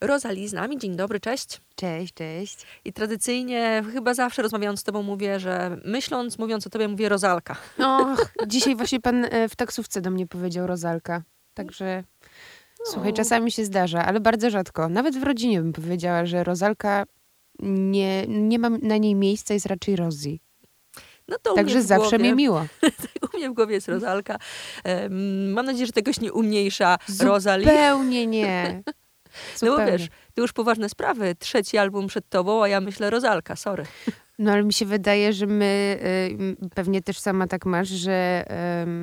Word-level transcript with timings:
Rozali 0.00 0.48
z 0.48 0.52
nami. 0.52 0.78
Dzień 0.78 0.96
dobry, 0.96 1.20
cześć. 1.20 1.60
Cześć, 1.74 2.14
cześć. 2.14 2.66
I 2.84 2.92
tradycyjnie, 2.92 3.82
chyba 3.92 4.14
zawsze 4.14 4.42
rozmawiając 4.42 4.80
z 4.80 4.84
tobą 4.84 5.02
mówię, 5.02 5.40
że 5.40 5.76
myśląc, 5.84 6.38
mówiąc 6.38 6.66
o 6.66 6.70
tobie 6.70 6.88
mówię 6.88 7.08
Rozalka. 7.08 7.56
Och, 7.86 8.32
dzisiaj 8.46 8.76
właśnie 8.76 9.00
pan 9.00 9.24
e, 9.24 9.48
w 9.48 9.56
taksówce 9.56 10.00
do 10.00 10.10
mnie 10.10 10.26
powiedział 10.26 10.66
Rozalka. 10.66 11.22
Także 11.54 12.04
słuchaj, 12.84 13.12
czasami 13.12 13.52
się 13.52 13.64
zdarza, 13.64 14.04
ale 14.04 14.20
bardzo 14.20 14.50
rzadko. 14.50 14.88
Nawet 14.88 15.16
w 15.16 15.22
rodzinie 15.22 15.60
bym 15.60 15.72
powiedziała, 15.72 16.26
że 16.26 16.44
Rozalka 16.44 17.04
nie, 17.62 18.26
nie 18.26 18.58
mam 18.58 18.78
na 18.82 18.96
niej 18.96 19.14
miejsca, 19.14 19.54
jest 19.54 19.66
raczej 19.66 19.96
Rozi. 19.96 20.40
No 21.28 21.36
Także 21.54 21.82
zawsze 21.82 22.18
mi 22.18 22.34
miło. 22.34 22.66
U 23.34 23.36
mnie 23.36 23.50
w 23.50 23.54
głowie 23.54 23.74
jest 23.74 23.88
Rozalka. 23.88 24.38
Em, 24.84 25.52
Mam 25.52 25.66
nadzieję, 25.66 25.86
że 25.86 25.92
tegoś 25.92 26.20
nie 26.20 26.32
umniejsza 26.32 26.96
Rozali. 27.20 27.64
Zupełnie 27.64 28.26
nie. 28.26 28.82
No 29.62 29.76
bo 29.76 29.86
wiesz, 29.86 30.08
ty 30.34 30.40
już 30.42 30.52
poważne 30.52 30.88
sprawy. 30.88 31.34
Trzeci 31.38 31.78
album 31.78 32.06
przed 32.06 32.28
tobą, 32.28 32.62
a 32.62 32.68
ja 32.68 32.80
myślę 32.80 33.10
Rozalka, 33.10 33.56
sorry. 33.56 33.84
No 34.38 34.52
ale 34.52 34.62
mi 34.62 34.72
się 34.72 34.86
wydaje, 34.86 35.32
że 35.32 35.46
my, 35.46 35.98
y, 36.62 36.70
pewnie 36.74 37.02
też 37.02 37.18
sama 37.18 37.46
tak 37.46 37.66
masz, 37.66 37.88
że 37.88 38.44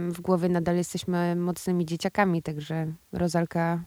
w 0.10 0.22
głowie 0.22 0.50
nadal 0.50 0.76
jesteśmy 0.76 1.36
mocnymi 1.36 1.86
dzieciakami, 1.86 2.42
także 2.42 2.88
Rozalka 3.14 3.84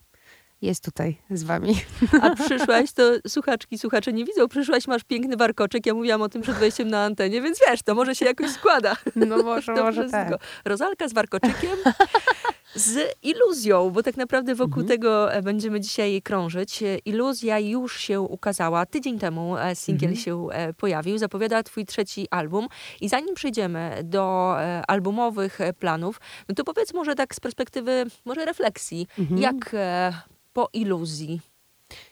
jest 0.63 0.85
tutaj 0.85 1.19
z 1.31 1.43
wami. 1.45 1.81
A 2.23 2.31
przyszłaś, 2.45 2.93
to 2.93 3.03
słuchaczki, 3.29 3.79
słuchacze 3.79 4.13
nie 4.13 4.25
widzą, 4.25 4.49
przyszłaś, 4.49 4.87
masz 4.87 5.05
piękny 5.05 5.37
warkoczek, 5.37 5.87
ja 5.87 5.95
mówiłam 5.95 6.23
o 6.23 6.29
tym 6.29 6.43
przed 6.43 6.57
wejściem 6.57 6.89
na 6.89 7.05
antenie, 7.05 7.43
więc 7.43 7.61
wiesz, 7.69 7.83
to 7.83 7.95
może 7.95 8.15
się 8.15 8.25
jakoś 8.25 8.51
składa. 8.51 8.97
No 9.17 9.37
może, 9.43 9.75
To 9.77 9.85
może 9.85 10.01
wszystko. 10.01 10.39
tak. 10.39 10.41
Rozalka 10.65 11.09
z 11.09 11.13
warkoczykiem, 11.13 11.77
z 12.75 13.15
iluzją, 13.23 13.91
bo 13.91 14.03
tak 14.03 14.17
naprawdę 14.17 14.55
wokół 14.55 14.83
Mhm. 14.83 14.89
tego 14.89 15.33
e, 15.33 15.43
będziemy 15.43 15.81
dzisiaj 15.81 16.23
krążyć. 16.23 16.83
E, 16.83 16.99
Iluzja 16.99 17.59
już 17.59 18.01
się 18.01 18.21
ukazała, 18.21 18.87
tydzień 18.87 19.19
temu 19.19 19.57
e, 19.57 19.77
singiel 19.77 20.11
Mhm. 20.11 20.25
się 20.25 20.49
pojawił, 20.77 21.19
zapowiada 21.19 21.63
twój 21.63 21.87
trzeci 21.87 22.27
album 22.31 22.67
i 23.01 23.09
zanim 23.09 23.35
przejdziemy 23.35 24.01
do 24.05 24.55
albumowych 24.89 25.59
planów, 25.79 26.21
no 26.49 26.55
to 26.55 26.65
powiedz 26.65 26.95
może 26.95 27.15
tak 27.15 27.35
z 27.35 27.41
perspektywy 27.41 28.05
może 28.25 28.45
refleksji, 28.45 29.07
Mhm. 29.19 29.41
jak 29.41 29.77
po 30.53 30.69
iluzji? 30.73 31.41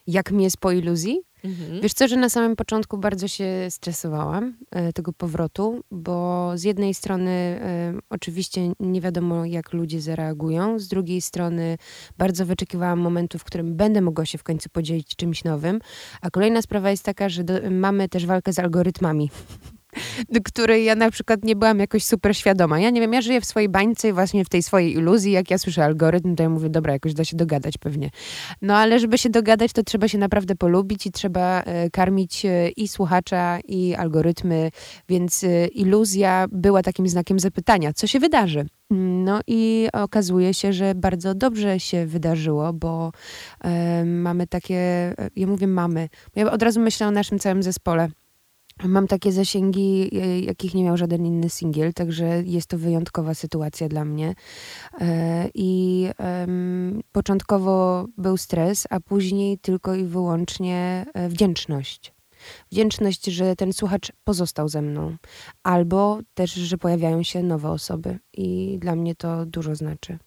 Jak 0.06 0.30
mi 0.30 0.44
jest 0.44 0.56
po 0.56 0.72
iluzji? 0.72 1.20
Mhm. 1.44 1.80
Wiesz 1.80 1.92
co, 1.92 2.08
że 2.08 2.16
na 2.16 2.28
samym 2.28 2.56
początku 2.56 2.98
bardzo 2.98 3.28
się 3.28 3.66
stresowałam 3.70 4.54
e, 4.70 4.92
tego 4.92 5.12
powrotu, 5.12 5.84
bo 5.90 6.52
z 6.54 6.62
jednej 6.62 6.94
strony 6.94 7.30
e, 7.30 7.94
oczywiście 8.10 8.72
nie 8.80 9.00
wiadomo, 9.00 9.44
jak 9.44 9.72
ludzie 9.72 10.00
zareagują, 10.00 10.78
z 10.78 10.88
drugiej 10.88 11.20
strony 11.20 11.78
bardzo 12.18 12.46
wyczekiwałam 12.46 12.98
momentu, 12.98 13.38
w 13.38 13.44
którym 13.44 13.76
będę 13.76 14.00
mogła 14.00 14.26
się 14.26 14.38
w 14.38 14.42
końcu 14.42 14.68
podzielić 14.68 15.16
czymś 15.16 15.44
nowym, 15.44 15.80
a 16.20 16.30
kolejna 16.30 16.62
sprawa 16.62 16.90
jest 16.90 17.02
taka, 17.02 17.28
że 17.28 17.44
do, 17.44 17.54
mamy 17.70 18.08
też 18.08 18.26
walkę 18.26 18.52
z 18.52 18.58
algorytmami. 18.58 19.30
której 20.46 20.84
ja 20.84 20.94
na 20.94 21.10
przykład 21.10 21.44
nie 21.44 21.56
byłam 21.56 21.78
jakoś 21.78 22.04
super 22.04 22.36
świadoma. 22.36 22.80
Ja 22.80 22.90
nie 22.90 23.00
wiem, 23.00 23.12
ja 23.12 23.22
żyję 23.22 23.40
w 23.40 23.44
swojej 23.44 23.68
bańce 23.68 24.08
i 24.08 24.12
właśnie 24.12 24.44
w 24.44 24.48
tej 24.48 24.62
swojej 24.62 24.92
iluzji. 24.92 25.32
Jak 25.32 25.50
ja 25.50 25.58
słyszę 25.58 25.84
algorytm, 25.84 26.36
to 26.36 26.42
ja 26.42 26.48
mówię, 26.48 26.70
dobra, 26.70 26.92
jakoś 26.92 27.14
da 27.14 27.24
się 27.24 27.36
dogadać 27.36 27.78
pewnie. 27.78 28.10
No 28.62 28.76
ale 28.76 28.98
żeby 28.98 29.18
się 29.18 29.30
dogadać, 29.30 29.72
to 29.72 29.82
trzeba 29.82 30.08
się 30.08 30.18
naprawdę 30.18 30.54
polubić 30.54 31.06
i 31.06 31.12
trzeba 31.12 31.62
e, 31.62 31.90
karmić 31.90 32.44
e, 32.44 32.68
i 32.68 32.88
słuchacza, 32.88 33.58
i 33.60 33.94
algorytmy, 33.94 34.70
więc 35.08 35.44
e, 35.44 35.66
iluzja 35.66 36.46
była 36.52 36.82
takim 36.82 37.08
znakiem 37.08 37.40
zapytania, 37.40 37.92
co 37.92 38.06
się 38.06 38.20
wydarzy. 38.20 38.66
No 38.90 39.40
i 39.46 39.88
okazuje 39.92 40.54
się, 40.54 40.72
że 40.72 40.94
bardzo 40.94 41.34
dobrze 41.34 41.80
się 41.80 42.06
wydarzyło, 42.06 42.72
bo 42.72 43.12
mamy 44.04 44.46
takie, 44.46 45.14
ja 45.36 45.46
mówię 45.46 45.66
mamy, 45.66 46.08
ja 46.36 46.50
od 46.50 46.62
razu 46.62 46.80
myślę 46.80 47.06
o 47.06 47.10
naszym 47.10 47.38
całym 47.38 47.62
zespole. 47.62 48.08
Mam 48.84 49.06
takie 49.06 49.32
zasięgi, 49.32 50.10
e, 50.22 50.40
jakich 50.40 50.74
nie 50.74 50.84
miał 50.84 50.96
żaden 50.96 51.26
inny 51.26 51.50
singiel, 51.50 51.92
także 51.94 52.42
jest 52.44 52.66
to 52.66 52.78
wyjątkowa 52.78 53.34
sytuacja 53.34 53.88
dla 53.88 54.04
mnie. 54.04 54.34
E, 55.00 55.48
I 55.54 56.08
początkowo 57.12 58.06
był 58.18 58.36
stres, 58.36 58.86
a 58.90 59.00
później 59.00 59.58
tylko 59.58 59.94
i 59.94 60.04
wyłącznie 60.04 61.06
e, 61.14 61.28
wdzięczność. 61.28 62.12
Wdzięczność, 62.70 63.24
że 63.24 63.56
ten 63.56 63.72
słuchacz 63.72 64.12
pozostał 64.24 64.68
ze 64.68 64.82
mną, 64.82 65.16
albo 65.62 66.18
też, 66.34 66.52
że 66.54 66.78
pojawiają 66.78 67.22
się 67.22 67.42
nowe 67.42 67.70
osoby. 67.70 68.18
I 68.32 68.78
dla 68.80 68.94
mnie 68.96 69.14
to 69.14 69.46
dużo 69.46 69.74
znaczy. 69.74 70.18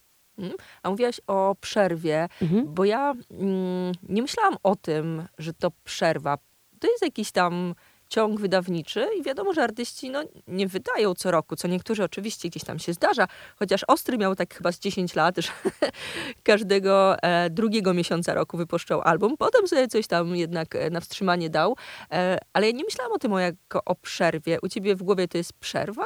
A 0.83 0.89
mówiłaś 0.89 1.21
o 1.27 1.55
przerwie, 1.61 2.27
Mhm. 2.41 2.73
bo 2.73 2.85
ja 2.85 3.13
mm, 3.31 3.93
nie 4.09 4.21
myślałam 4.21 4.55
o 4.63 4.75
tym, 4.75 5.27
że 5.37 5.53
to 5.53 5.71
przerwa. 5.83 6.37
To 6.79 6.87
jest 6.87 7.01
jakiś 7.01 7.31
tam 7.31 7.75
ciąg 8.09 8.39
wydawniczy 8.39 9.07
i 9.19 9.23
wiadomo, 9.23 9.53
że 9.53 9.63
artyści 9.63 10.09
no, 10.09 10.23
nie 10.47 10.67
wydają 10.67 11.13
co 11.15 11.31
roku, 11.31 11.55
co 11.55 11.67
niektórzy 11.67 12.03
oczywiście 12.03 12.49
gdzieś 12.49 12.63
tam 12.63 12.79
się 12.79 12.93
zdarza, 12.93 13.27
chociaż 13.55 13.83
Ostry 13.87 14.17
miał 14.17 14.35
tak 14.35 14.53
chyba 14.53 14.71
z 14.71 14.79
10 14.79 15.15
lat, 15.15 15.37
że 15.37 15.49
każdego 16.43 17.23
e, 17.23 17.49
drugiego 17.49 17.93
miesiąca 17.93 18.33
roku 18.33 18.57
wypuszczał 18.57 19.01
album, 19.01 19.37
potem 19.37 19.67
sobie 19.67 19.87
coś 19.87 20.07
tam 20.07 20.35
jednak 20.35 20.75
e, 20.75 20.89
na 20.89 20.99
wstrzymanie 20.99 21.49
dał, 21.49 21.75
e, 22.11 22.37
ale 22.53 22.67
ja 22.67 22.71
nie 22.71 22.83
myślałam 22.83 23.11
o 23.13 23.19
tym 23.19 23.31
jako 23.31 23.83
o 23.85 23.95
przerwie. 23.95 24.57
U 24.61 24.69
ciebie 24.69 24.95
w 24.95 25.03
głowie 25.03 25.27
to 25.27 25.37
jest 25.37 25.53
przerwa? 25.53 26.03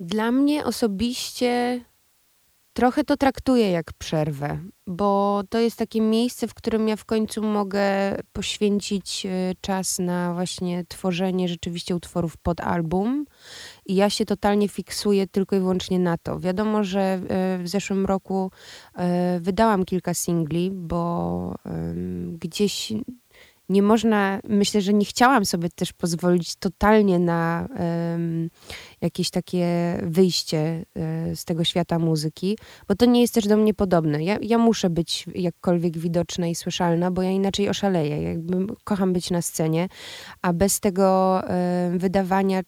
Dla 0.00 0.32
mnie 0.32 0.64
osobiście 0.64 1.80
trochę 2.72 3.04
to 3.04 3.16
traktuję 3.16 3.70
jak 3.70 3.92
przerwę, 3.92 4.58
bo 4.86 5.42
to 5.48 5.58
jest 5.58 5.76
takie 5.76 6.00
miejsce, 6.00 6.48
w 6.48 6.54
którym 6.54 6.88
ja 6.88 6.96
w 6.96 7.04
końcu 7.04 7.42
mogę 7.42 7.82
poświęcić 8.32 9.26
e, 9.26 9.30
czas 9.60 9.98
na 9.98 10.34
właśnie 10.34 10.84
tworzenie 10.88 11.48
rzeczywiście 11.48 11.96
utworów 11.96 12.36
pod 12.36 12.60
album. 12.60 13.24
I 13.86 13.94
ja 13.94 14.10
się 14.10 14.24
totalnie 14.24 14.68
fiksuję 14.68 15.26
tylko 15.26 15.56
i 15.56 15.58
wyłącznie 15.58 15.98
na 15.98 16.18
to. 16.18 16.40
Wiadomo, 16.40 16.84
że 16.84 17.00
e, 17.00 17.20
w 17.62 17.68
zeszłym 17.68 18.06
roku 18.06 18.50
e, 18.94 19.40
wydałam 19.40 19.84
kilka 19.84 20.14
singli, 20.14 20.70
bo 20.70 21.54
gdzieś 22.38 22.92
nie 23.68 23.82
można, 23.82 24.40
myślę, 24.48 24.80
że 24.80 24.94
nie 24.94 25.04
chciałam 25.04 25.44
sobie 25.44 25.68
też 25.74 25.92
pozwolić 25.92 26.56
totalnie 26.56 27.18
na 27.18 27.68
em, 27.76 28.50
jakieś 29.00 29.30
takie 29.30 29.66
wyjście 30.02 30.84
e, 30.96 31.36
z 31.36 31.44
tego 31.44 31.64
świata 31.64 31.98
muzyki, 31.98 32.58
bo 32.88 32.94
to 32.94 33.06
nie 33.06 33.20
jest 33.20 33.34
też 33.34 33.46
do 33.46 33.56
mnie 33.56 33.74
podobne. 33.74 34.24
Ja, 34.24 34.38
ja 34.42 34.58
muszę 34.58 34.90
być 34.90 35.26
jakkolwiek 35.34 35.98
widoczna 35.98 36.46
i 36.46 36.54
słyszalna, 36.54 37.10
bo 37.10 37.22
ja 37.22 37.30
inaczej 37.30 37.68
oszaleję. 37.68 38.22
Jakby 38.22 38.66
kocham 38.84 39.12
być 39.12 39.30
na 39.30 39.42
scenie, 39.42 39.88
a 40.42 40.52
bez 40.52 40.80
tego 40.80 41.40
e, 41.48 41.92
wydawania 41.96 42.62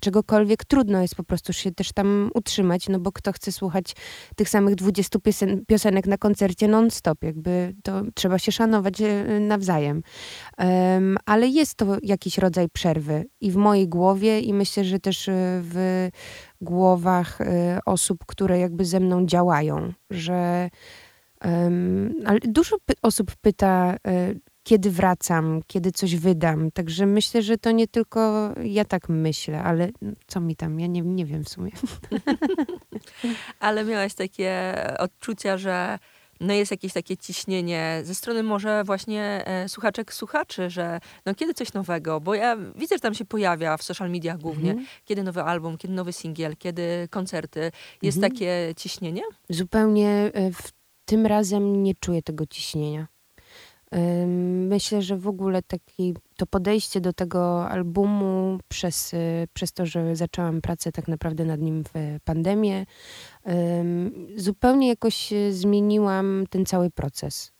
czegokolwiek 0.00 0.64
trudno 0.64 1.02
jest 1.02 1.14
po 1.14 1.24
prostu 1.24 1.52
się 1.52 1.72
też 1.72 1.92
tam 1.92 2.30
utrzymać, 2.34 2.88
no 2.88 3.00
bo 3.00 3.12
kto 3.12 3.32
chce 3.32 3.52
słuchać 3.52 3.96
tych 4.36 4.48
samych 4.48 4.74
20 4.74 5.18
piosen 5.18 5.66
piosenek 5.66 6.06
na 6.06 6.18
koncercie 6.18 6.68
non-stop, 6.68 7.24
jakby 7.24 7.74
to 7.82 8.02
trzeba 8.14 8.38
się 8.38 8.52
szanować 8.52 9.00
e, 9.00 9.40
nawzajem. 9.40 10.02
Em, 10.56 11.18
ale 11.26 11.48
jest 11.48 11.74
to 11.74 11.96
jakiś 12.02 12.38
rodzaj 12.38 12.68
przerwy 12.68 13.24
i 13.40 13.50
w 13.50 13.56
mojej 13.56 13.88
głowie 13.88 14.40
i 14.40 14.54
myślę, 14.54 14.84
że 14.84 14.98
też 14.98 15.28
e, 15.28 15.32
w 15.62 16.08
głowach 16.60 17.40
e, 17.40 17.78
osób, 17.86 18.24
które 18.26 18.58
jakby 18.58 18.84
ze 18.84 19.00
mną 19.00 19.26
działają, 19.26 19.92
że 20.10 20.70
em, 21.40 22.14
ale 22.26 22.38
dużo 22.40 22.76
osób 23.02 23.32
pyta, 23.40 23.96
kiedy 24.62 24.90
wracam, 24.90 25.60
kiedy 25.66 25.92
coś 25.92 26.16
wydam. 26.16 26.70
Także 26.70 27.06
myślę, 27.06 27.42
że 27.42 27.58
to 27.58 27.70
nie 27.70 27.88
tylko 27.88 28.50
ja 28.64 28.84
tak 28.84 29.08
myślę, 29.08 29.62
ale 29.62 29.90
co 30.26 30.40
mi 30.40 30.56
tam, 30.56 30.80
ja 30.80 30.86
nie, 30.86 31.00
nie 31.00 31.26
wiem 31.26 31.44
w 31.44 31.48
sumie. 31.48 31.70
Ale 33.60 33.84
miałaś 33.84 34.14
takie 34.14 34.74
odczucia, 34.98 35.58
że 35.58 35.98
no 36.40 36.54
jest 36.54 36.70
jakieś 36.70 36.92
takie 36.92 37.16
ciśnienie 37.16 38.00
ze 38.04 38.14
strony 38.14 38.42
może 38.42 38.84
właśnie 38.84 39.42
e, 39.46 39.68
słuchaczek, 39.68 40.14
słuchaczy, 40.14 40.70
że 40.70 41.00
no 41.26 41.34
kiedy 41.34 41.54
coś 41.54 41.72
nowego, 41.72 42.20
bo 42.20 42.34
ja 42.34 42.56
widzę, 42.76 42.94
że 42.94 43.00
tam 43.00 43.14
się 43.14 43.24
pojawia 43.24 43.76
w 43.76 43.82
social 43.82 44.10
mediach 44.10 44.38
głównie, 44.38 44.70
Mhm. 44.70 44.88
kiedy 45.04 45.22
nowy 45.22 45.42
album, 45.42 45.78
kiedy 45.78 45.94
nowy 45.94 46.12
singiel, 46.12 46.56
kiedy 46.56 47.08
koncerty. 47.10 47.72
Jest 48.02 48.18
Mhm. 48.18 48.32
takie 48.32 48.74
ciśnienie? 48.76 49.22
Zupełnie 49.48 50.30
e, 50.34 50.52
w 50.52 50.72
tym 51.04 51.26
razem 51.26 51.82
nie 51.82 51.94
czuję 51.94 52.22
tego 52.22 52.46
ciśnienia. 52.46 53.06
Myślę, 54.68 55.02
że 55.02 55.16
w 55.16 55.28
ogóle 55.28 55.62
taki, 55.62 56.14
to 56.36 56.46
podejście 56.46 57.00
do 57.00 57.12
tego 57.12 57.68
albumu 57.68 58.58
przez, 58.68 59.14
y, 59.14 59.48
przez 59.52 59.72
to, 59.72 59.86
że 59.86 60.16
zaczęłam 60.16 60.60
pracę 60.60 60.92
tak 60.92 61.08
naprawdę 61.08 61.44
nad 61.44 61.60
nim 61.60 61.84
w 61.84 62.20
pandemię, 62.24 62.86
ym, 63.48 64.28
zupełnie 64.36 64.88
jakoś 64.88 65.32
y, 65.32 65.52
zmieniłam 65.52 66.44
ten 66.50 66.66
cały 66.66 66.90
proces. 66.90 67.52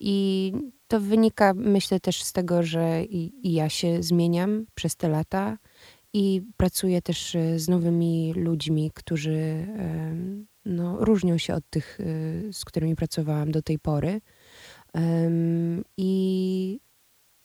I 0.00 0.52
to 0.88 1.00
wynika, 1.00 1.54
myślę, 1.54 2.00
też 2.00 2.22
z 2.22 2.32
tego, 2.32 2.62
że 2.62 3.04
i, 3.04 3.48
i 3.48 3.52
ja 3.52 3.68
się 3.68 4.02
zmieniam 4.02 4.66
przez 4.74 4.96
te 4.96 5.08
lata 5.08 5.58
i 6.12 6.42
pracuję 6.56 7.02
też 7.02 7.34
y, 7.34 7.58
z 7.58 7.68
nowymi 7.68 8.32
ludźmi, 8.36 8.90
którzy 8.94 9.66
no, 10.64 11.04
różnią 11.04 11.38
się 11.38 11.54
od 11.54 11.70
tych, 11.70 12.00
y, 12.00 12.48
z 12.52 12.64
którymi 12.64 12.96
pracowałam 12.96 13.50
do 13.50 13.62
tej 13.62 13.78
pory. 13.78 14.20
I 15.96 16.80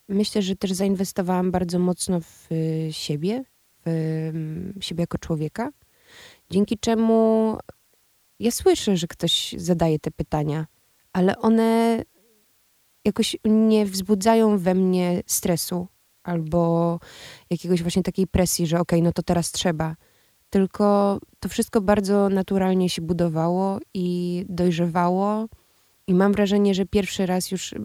myślę, 0.10 0.42
że 0.42 0.56
też 0.56 0.72
zainwestowałam 0.72 1.52
bardzo 1.52 1.80
mocno 1.80 2.20
w 2.22 2.48
siebie, 2.92 3.44
w 3.86 4.84
siebie 4.84 5.02
jako 5.02 5.18
człowieka, 5.18 5.70
dzięki 6.50 6.78
czemu 6.78 7.58
ja 8.40 8.52
słyszę, 8.52 8.98
że 8.98 9.08
ktoś 9.08 9.56
zadaje 9.58 10.00
te 10.00 10.12
pytania, 10.12 10.66
ale 11.14 11.38
one 11.38 12.04
jakoś 13.06 13.36
nie 13.46 13.86
wzbudzają 13.86 14.58
we 14.58 14.76
mnie 14.76 15.24
stresu 15.26 15.88
albo 16.24 17.00
jakiegoś 17.50 17.82
właśnie 17.82 18.04
takiej 18.04 18.28
presji, 18.28 18.68
że 18.68 18.80
okej, 18.80 19.00
okay, 19.00 19.06
no 19.08 19.14
to 19.14 19.24
teraz 19.24 19.52
trzeba. 19.52 19.96
Tylko 20.50 21.20
to 21.40 21.50
wszystko 21.50 21.82
bardzo 21.82 22.30
naturalnie 22.30 22.90
się 22.90 23.02
budowało 23.02 23.80
i 23.94 24.46
dojrzewało. 24.50 25.48
I 26.08 26.14
mam 26.14 26.34
wrażenie, 26.34 26.74
że 26.76 26.86
pierwszy 26.86 27.26
raz 27.26 27.52
już 27.52 27.76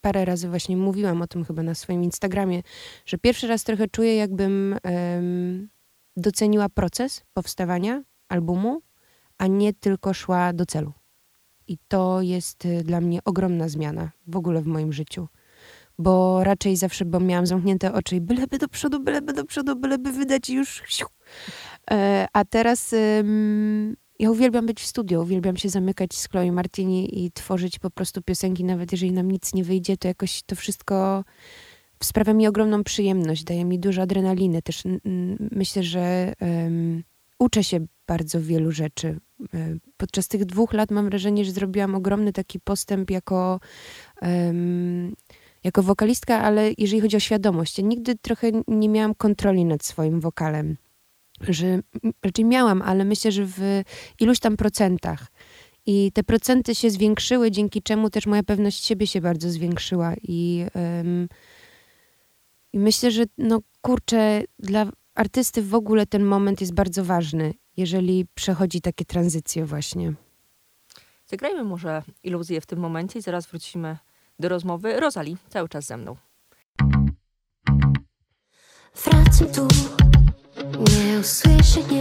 parę 0.00 0.24
razy 0.24 0.48
właśnie 0.48 0.76
mówiłam 0.76 1.22
o 1.22 1.26
tym 1.26 1.44
chyba 1.44 1.62
na 1.62 1.74
swoim 1.74 2.04
Instagramie, 2.04 2.62
że 3.06 3.18
pierwszy 3.18 3.46
raz 3.46 3.64
trochę 3.64 3.88
czuję, 3.88 4.16
jakbym 4.16 4.78
um, 4.84 5.68
doceniła 6.16 6.68
proces 6.68 7.24
powstawania 7.32 8.02
albumu, 8.28 8.82
a 9.38 9.46
nie 9.46 9.72
tylko 9.72 10.14
szła 10.14 10.52
do 10.52 10.66
celu. 10.66 10.92
I 11.66 11.78
to 11.88 12.22
jest 12.22 12.64
y, 12.64 12.84
dla 12.84 13.00
mnie 13.00 13.20
ogromna 13.24 13.68
zmiana 13.68 14.10
w 14.26 14.36
ogóle 14.36 14.62
w 14.62 14.66
moim 14.66 14.92
życiu. 14.92 15.28
Bo 15.98 16.44
raczej 16.44 16.76
zawsze, 16.76 17.04
bo 17.04 17.20
miałam 17.20 17.46
zamknięte 17.46 17.92
oczy 17.92 18.16
i 18.16 18.20
byleby 18.20 18.58
do 18.58 18.68
przodu, 18.68 19.00
byleby 19.00 19.32
do 19.32 19.44
przodu, 19.44 19.76
byleby 19.76 20.12
wydać 20.12 20.50
już. 20.50 20.82
E, 21.90 22.26
a 22.32 22.44
teraz 22.44 22.94
ja 24.24 24.30
uwielbiam 24.30 24.66
być 24.66 24.80
w 24.80 24.86
studio, 24.86 25.22
uwielbiam 25.22 25.56
się 25.56 25.68
zamykać 25.68 26.14
z 26.14 26.28
Chloe 26.28 26.52
Martini 26.52 27.24
i 27.24 27.32
tworzyć 27.32 27.78
po 27.78 27.90
prostu 27.90 28.22
piosenki, 28.22 28.64
nawet 28.64 28.92
jeżeli 28.92 29.12
nam 29.12 29.30
nic 29.30 29.54
nie 29.54 29.64
wyjdzie, 29.64 29.96
to 29.96 30.08
jakoś 30.08 30.42
to 30.42 30.56
wszystko 30.56 31.24
sprawia 32.02 32.34
mi 32.34 32.46
ogromną 32.46 32.84
przyjemność, 32.84 33.44
daje 33.44 33.64
mi 33.64 33.78
dużo 33.78 34.02
adrenaliny. 34.02 34.62
Też 34.62 34.82
myślę, 35.50 35.82
że 35.82 36.32
um, 36.40 37.04
uczę 37.38 37.64
się 37.64 37.86
bardzo 38.06 38.40
wielu 38.40 38.72
rzeczy. 38.72 39.20
E, 39.54 39.76
podczas 39.96 40.28
tych 40.28 40.44
dwóch 40.44 40.72
lat 40.72 40.90
mam 40.90 41.08
wrażenie, 41.08 41.44
że 41.44 41.52
zrobiłam 41.52 41.94
ogromny 41.94 42.32
taki 42.32 42.60
postęp 42.60 43.10
jako, 43.10 43.60
um, 44.22 45.14
jako 45.64 45.82
wokalistka, 45.82 46.42
ale 46.42 46.70
jeżeli 46.78 47.00
chodzi 47.00 47.16
o 47.16 47.20
świadomość, 47.20 47.78
ja 47.78 47.84
nigdy 47.84 48.14
trochę 48.22 48.50
nie 48.68 48.88
miałam 48.88 49.14
kontroli 49.14 49.64
nad 49.64 49.84
swoim 49.84 50.20
wokalem. 50.20 50.76
Że 51.48 51.80
raczej 52.22 52.44
miałam, 52.44 52.82
ale 52.82 53.04
myślę, 53.04 53.32
że 53.32 53.46
w 53.46 53.82
iluś 54.20 54.38
tam 54.38 54.56
procentach. 54.56 55.26
I 55.86 56.12
te 56.12 56.22
procenty 56.22 56.74
się 56.74 56.90
zwiększyły, 56.90 57.50
dzięki 57.50 57.82
czemu 57.82 58.10
też 58.10 58.26
moja 58.26 58.42
pewność 58.42 58.84
siebie 58.84 59.06
się 59.06 59.20
bardzo 59.20 59.50
zwiększyła. 59.50 60.14
I, 60.22 60.66
um, 60.74 61.28
i 62.72 62.78
myślę, 62.78 63.10
że 63.10 63.24
no 63.38 63.58
kurczę, 63.80 64.42
dla 64.58 64.86
artysty 65.14 65.62
w 65.62 65.74
ogóle 65.74 66.06
ten 66.06 66.24
moment 66.24 66.60
jest 66.60 66.74
bardzo 66.74 67.04
ważny 67.04 67.54
jeżeli 67.76 68.26
przechodzi 68.34 68.80
takie 68.80 69.04
tranzycje 69.04 69.64
właśnie. 69.64 70.12
Zagrajmy 71.26 71.64
może 71.64 72.02
iluzję 72.22 72.60
w 72.60 72.66
tym 72.66 72.78
momencie 72.78 73.18
i 73.18 73.22
zaraz 73.22 73.46
wrócimy 73.46 73.98
do 74.38 74.48
rozmowy. 74.48 75.00
Rozali, 75.00 75.36
cały 75.48 75.68
czas 75.68 75.86
ze 75.86 75.96
mną. 75.96 76.16
Wracam 79.04 79.48
tu, 79.48 79.68
nie 80.78 81.20
usłyszę, 81.20 81.80
nie, 81.90 82.00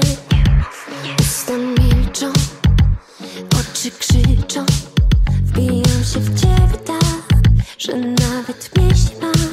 usta 1.20 1.54
milczą, 1.58 2.34
oczy 3.60 3.92
krzyczą, 3.92 4.66
wbijam 5.44 6.04
się 6.04 6.20
w 6.20 6.40
ciebie 6.40 6.78
tak, 6.86 7.40
że 7.78 7.98
nawet 7.98 8.72
myśli 8.78 9.16
masz 9.22 9.34
podrapane. 9.34 9.53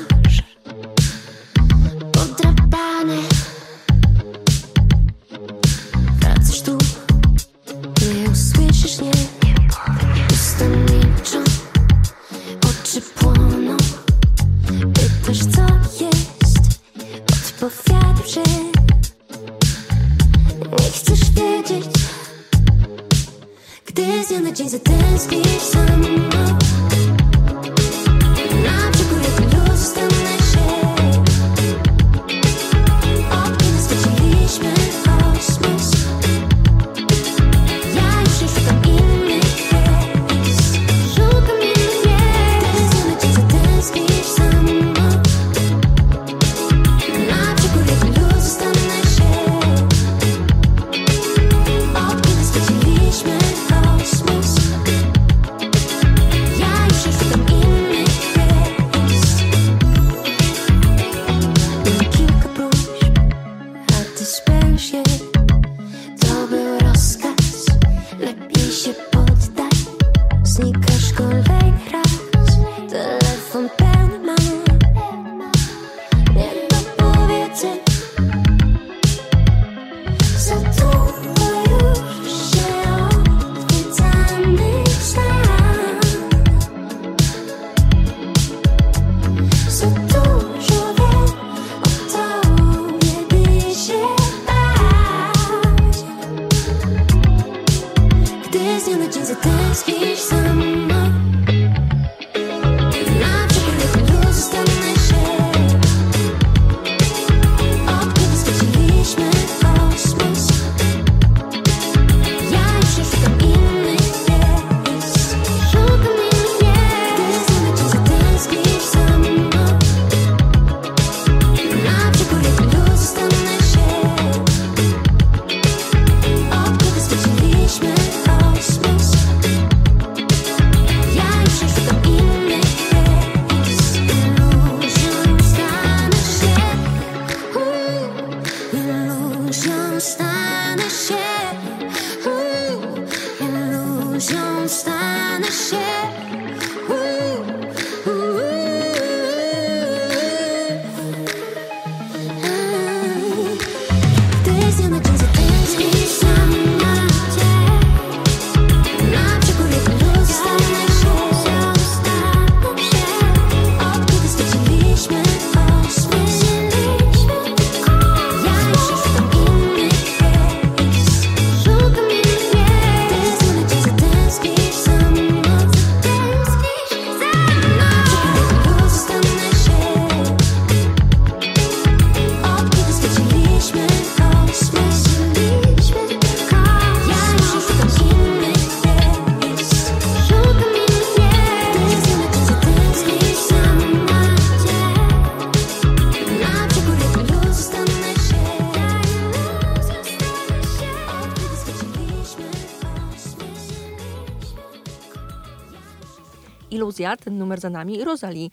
Numer 207.51 207.61
za 207.61 207.71
nami, 207.71 208.05
Rosalie 208.05 208.49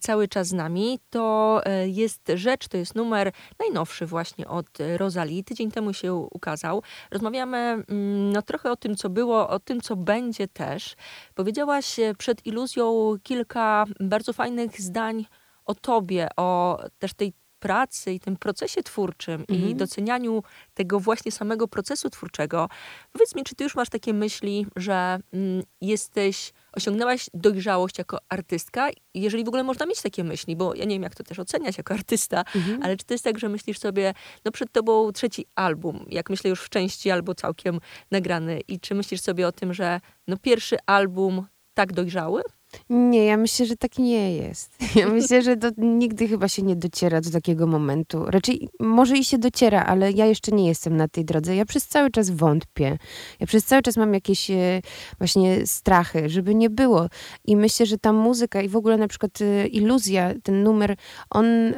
cały 0.00 0.28
czas 0.28 0.48
z 0.48 0.52
nami. 0.52 0.98
To 1.10 1.60
jest 1.86 2.32
rzecz, 2.34 2.68
to 2.68 2.76
jest 2.76 2.94
numer 2.94 3.32
najnowszy 3.58 4.06
właśnie 4.06 4.48
od 4.48 4.66
Rosalie. 4.96 5.44
Tydzień 5.44 5.70
temu 5.70 5.92
się 5.92 6.14
ukazał. 6.14 6.82
Rozmawiamy 7.10 7.58
mm, 7.58 8.32
no, 8.32 8.42
trochę 8.42 8.70
o 8.70 8.76
tym, 8.76 8.96
co 8.96 9.10
było, 9.10 9.48
o 9.48 9.58
tym, 9.58 9.80
co 9.80 9.96
będzie 9.96 10.48
też. 10.48 10.96
Powiedziałaś 11.34 11.96
przed 12.18 12.46
Iluzją 12.46 13.14
kilka 13.22 13.84
bardzo 14.00 14.32
fajnych 14.32 14.80
zdań 14.80 15.26
o 15.64 15.74
tobie, 15.74 16.28
o 16.36 16.78
też 16.98 17.14
tej 17.14 17.32
pracy 17.60 18.12
i 18.12 18.20
tym 18.20 18.36
procesie 18.36 18.82
twórczym 18.82 19.40
mhm. 19.48 19.70
i 19.70 19.74
docenianiu 19.74 20.42
tego 20.74 21.00
właśnie 21.00 21.32
samego 21.32 21.68
procesu 21.68 22.10
twórczego. 22.10 22.68
Powiedz 23.12 23.34
mi, 23.34 23.44
czy 23.44 23.54
ty 23.54 23.64
już 23.64 23.74
masz 23.74 23.88
takie 23.88 24.14
myśli, 24.14 24.66
że 24.76 25.18
mm, 25.32 25.62
jesteś, 25.80 26.52
osiągnęłaś 26.72 27.30
dojrzałość 27.34 27.98
jako 27.98 28.18
artystka? 28.28 28.88
Jeżeli 29.14 29.44
w 29.44 29.48
ogóle 29.48 29.62
można 29.62 29.86
mieć 29.86 30.02
takie 30.02 30.24
myśli, 30.24 30.56
bo 30.56 30.74
ja 30.74 30.84
nie 30.84 30.94
wiem, 30.94 31.02
jak 31.02 31.14
to 31.14 31.24
też 31.24 31.38
oceniać 31.38 31.78
jako 31.78 31.94
artysta, 31.94 32.44
mhm. 32.54 32.82
ale 32.82 32.96
czy 32.96 33.04
to 33.04 33.14
jest 33.14 33.24
tak, 33.24 33.38
że 33.38 33.48
myślisz 33.48 33.78
sobie, 33.78 34.14
no 34.44 34.52
przed 34.52 34.72
tobą 34.72 35.12
trzeci 35.12 35.46
album, 35.54 36.06
jak 36.08 36.30
myślę 36.30 36.50
już 36.50 36.62
w 36.62 36.68
części 36.68 37.10
albo 37.10 37.34
całkiem 37.34 37.80
nagrany 38.10 38.60
i 38.68 38.80
czy 38.80 38.94
myślisz 38.94 39.20
sobie 39.20 39.48
o 39.48 39.52
tym, 39.52 39.74
że 39.74 40.00
no 40.28 40.36
pierwszy 40.36 40.76
album 40.86 41.46
tak 41.74 41.92
dojrzały? 41.92 42.42
Nie, 42.90 43.24
ja 43.24 43.36
myślę, 43.36 43.66
że 43.66 43.76
tak 43.76 43.98
nie 43.98 44.36
jest. 44.36 44.78
Ja 45.00 45.08
myślę, 45.08 45.42
że 45.42 45.56
to 45.56 45.68
nigdy 45.78 46.28
chyba 46.28 46.48
się 46.48 46.62
nie 46.62 46.76
dociera 46.76 47.20
do 47.20 47.30
takiego 47.30 47.66
momentu. 47.66 48.24
Raczej 48.26 48.68
może 48.80 49.16
i 49.16 49.24
się 49.24 49.38
dociera, 49.38 49.84
ale 49.84 50.12
ja 50.12 50.26
jeszcze 50.26 50.52
nie 50.52 50.68
jestem 50.68 50.96
na 50.96 51.08
tej 51.08 51.24
drodze. 51.24 51.56
Ja 51.56 51.64
przez 51.64 51.86
cały 51.86 52.10
czas 52.10 52.30
wątpię. 52.30 52.98
Ja 53.40 53.46
przez 53.46 53.64
cały 53.64 53.82
czas 53.82 53.96
mam 53.96 54.14
jakieś 54.14 54.50
e, 54.50 54.80
właśnie 55.18 55.66
strachy, 55.66 56.28
żeby 56.28 56.54
nie 56.54 56.70
było. 56.70 57.06
I 57.44 57.56
myślę, 57.56 57.86
że 57.86 57.98
ta 57.98 58.12
muzyka 58.12 58.62
i 58.62 58.68
w 58.68 58.76
ogóle 58.76 58.96
na 58.96 59.08
przykład 59.08 59.40
e, 59.40 59.66
iluzja, 59.66 60.34
ten 60.42 60.62
numer, 60.62 60.96
on 61.30 61.46
e, 61.46 61.72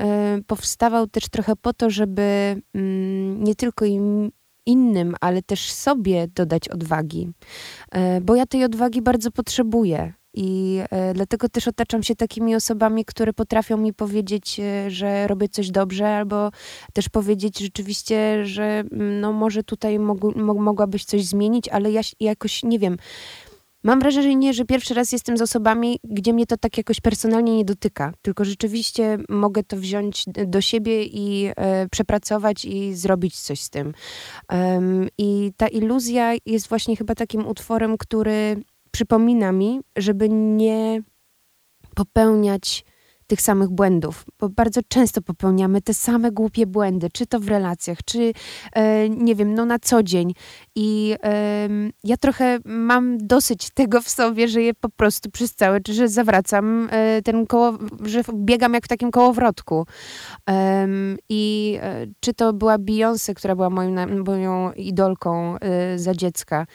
powstawał 0.47 1.07
też 1.07 1.29
trochę 1.29 1.57
po 1.57 1.73
to, 1.73 1.91
żeby 1.91 2.23
mm, 2.75 3.45
nie 3.45 3.55
tylko 3.55 3.85
im 3.85 4.31
innym, 4.67 5.15
ale 5.21 5.43
też 5.43 5.73
sobie 5.73 6.29
dodać 6.35 6.69
odwagi. 6.69 7.29
Bo 8.23 8.37
ja 8.37 8.47
tej 8.47 8.65
odwagi 8.65 9.03
bardzo 9.03 9.31
potrzebuję. 9.31 10.13
I 10.35 10.81
e, 10.91 11.15
dlatego 11.15 11.49
też 11.49 11.69
otaczam 11.69 12.03
się 12.03 12.17
takimi 12.17 12.55
osobami, 12.55 13.05
które 13.05 13.33
potrafią 13.33 13.77
mi 13.77 13.93
powiedzieć, 13.93 14.61
e, 14.61 14.91
że 14.91 15.27
robię 15.27 15.49
coś 15.49 15.71
dobrze, 15.71 16.17
albo 16.17 16.51
też 16.93 17.09
powiedzieć 17.09 17.59
rzeczywiście, 17.59 18.47
że 18.47 18.65
mm, 18.65 19.21
no 19.21 19.33
może 19.33 19.63
tutaj 19.65 19.99
mogu, 19.99 20.33
mogłabyś 20.61 21.05
coś 21.05 21.25
zmienić, 21.25 21.69
ale 21.69 21.93
ja 21.93 22.01
jakoś 22.21 22.63
nie 22.63 22.79
wiem. 22.79 22.97
Mam 23.85 24.01
wrażenie, 24.01 24.55
że 24.55 24.65
pierwszy 24.65 24.95
raz 24.95 25.13
jestem 25.13 25.37
z 25.37 25.43
osobami, 25.43 25.99
gdzie 26.05 26.33
mnie 26.33 26.47
to 26.47 26.57
tak 26.57 26.79
jakoś 26.79 27.01
personalnie 27.01 27.57
nie 27.57 27.65
dotyka, 27.65 28.13
tylko 28.23 28.45
rzeczywiście 28.45 29.19
mogę 29.29 29.63
to 29.63 29.77
wziąć 29.77 30.25
do 30.47 30.61
siebie 30.61 31.05
i 31.05 31.51
e, 31.57 31.89
przepracować 31.89 32.65
i 32.65 32.95
zrobić 32.95 33.41
coś 33.41 33.61
z 33.61 33.71
tym. 33.71 33.95
Um, 34.53 35.09
I 35.19 35.53
ta 35.57 35.69
iluzja 35.69 36.33
jest 36.47 36.69
właśnie 36.69 36.97
chyba 36.97 37.15
takim 37.15 37.47
utworem, 37.47 37.99
który 37.99 38.63
przypomina 38.93 39.53
mi, 39.53 39.81
żeby 39.97 40.29
nie 40.29 41.03
popełniać 41.95 42.85
tych 43.33 43.41
samych 43.41 43.71
błędów, 43.71 44.25
bo 44.41 44.49
bardzo 44.49 44.81
często 44.89 45.23
popełniamy 45.23 45.83
te 45.83 45.95
same 45.95 46.33
głupie 46.33 46.67
błędy, 46.67 47.09
czy 47.13 47.27
to 47.27 47.41
w 47.41 47.49
relacjach, 47.49 47.99
czy 48.05 48.33
e, 48.73 49.09
nie 49.09 49.35
wiem, 49.35 49.55
no 49.55 49.65
na 49.65 49.79
co 49.79 50.03
dzień. 50.03 50.35
I 50.75 51.17
e, 51.23 51.69
ja 52.05 52.17
trochę 52.17 52.59
mam 52.65 53.19
dosyć 53.19 53.71
tego 53.71 54.01
w 54.01 54.09
sobie, 54.09 54.49
że 54.49 54.63
je 54.63 54.75
po 54.75 54.89
prostu 54.89 55.31
przez 55.31 55.55
całe, 55.55 55.81
że 55.89 56.09
zawracam 56.09 56.89
e, 56.91 57.23
ten 57.23 57.47
koło, 57.47 57.79
że 58.05 58.23
biegam 58.35 58.75
jak 58.75 58.85
w 58.85 58.89
takim 58.89 59.11
kołowrotku. 59.11 59.87
I 61.29 61.79
e, 61.83 62.07
czy 62.21 62.35
to 62.35 62.53
była 62.53 62.79
Beyoncé, 62.79 63.35
która 63.35 63.57
była 63.57 63.71
moją 64.25 64.73
idolką 64.73 65.59
e, 65.59 65.99
za 65.99 66.15
dziecka, 66.15 66.67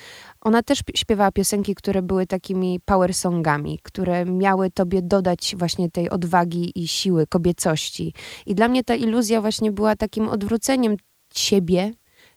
ona 0.48 0.63
też 0.63 0.80
śpiewała 0.96 1.32
piosenki, 1.32 1.75
które 1.75 2.01
były 2.01 2.27
takimi 2.27 2.80
power 2.86 3.13
songami, 3.13 3.80
które 3.84 4.25
miały 4.25 4.72
tobie 4.72 5.01
dodać 5.01 5.56
właśnie 5.58 5.92
tej 5.92 6.10
odwagi 6.10 6.72
i 6.75 6.88
siły, 6.88 7.27
kobiecości. 7.27 8.13
I 8.46 8.56
dla 8.56 8.68
mnie 8.68 8.84
ta 8.84 8.96
iluzja 8.96 9.42
właśnie 9.42 9.72
była 9.72 9.96
takim 9.96 10.30
odwróceniem 10.30 10.98
siebie, 11.34 11.92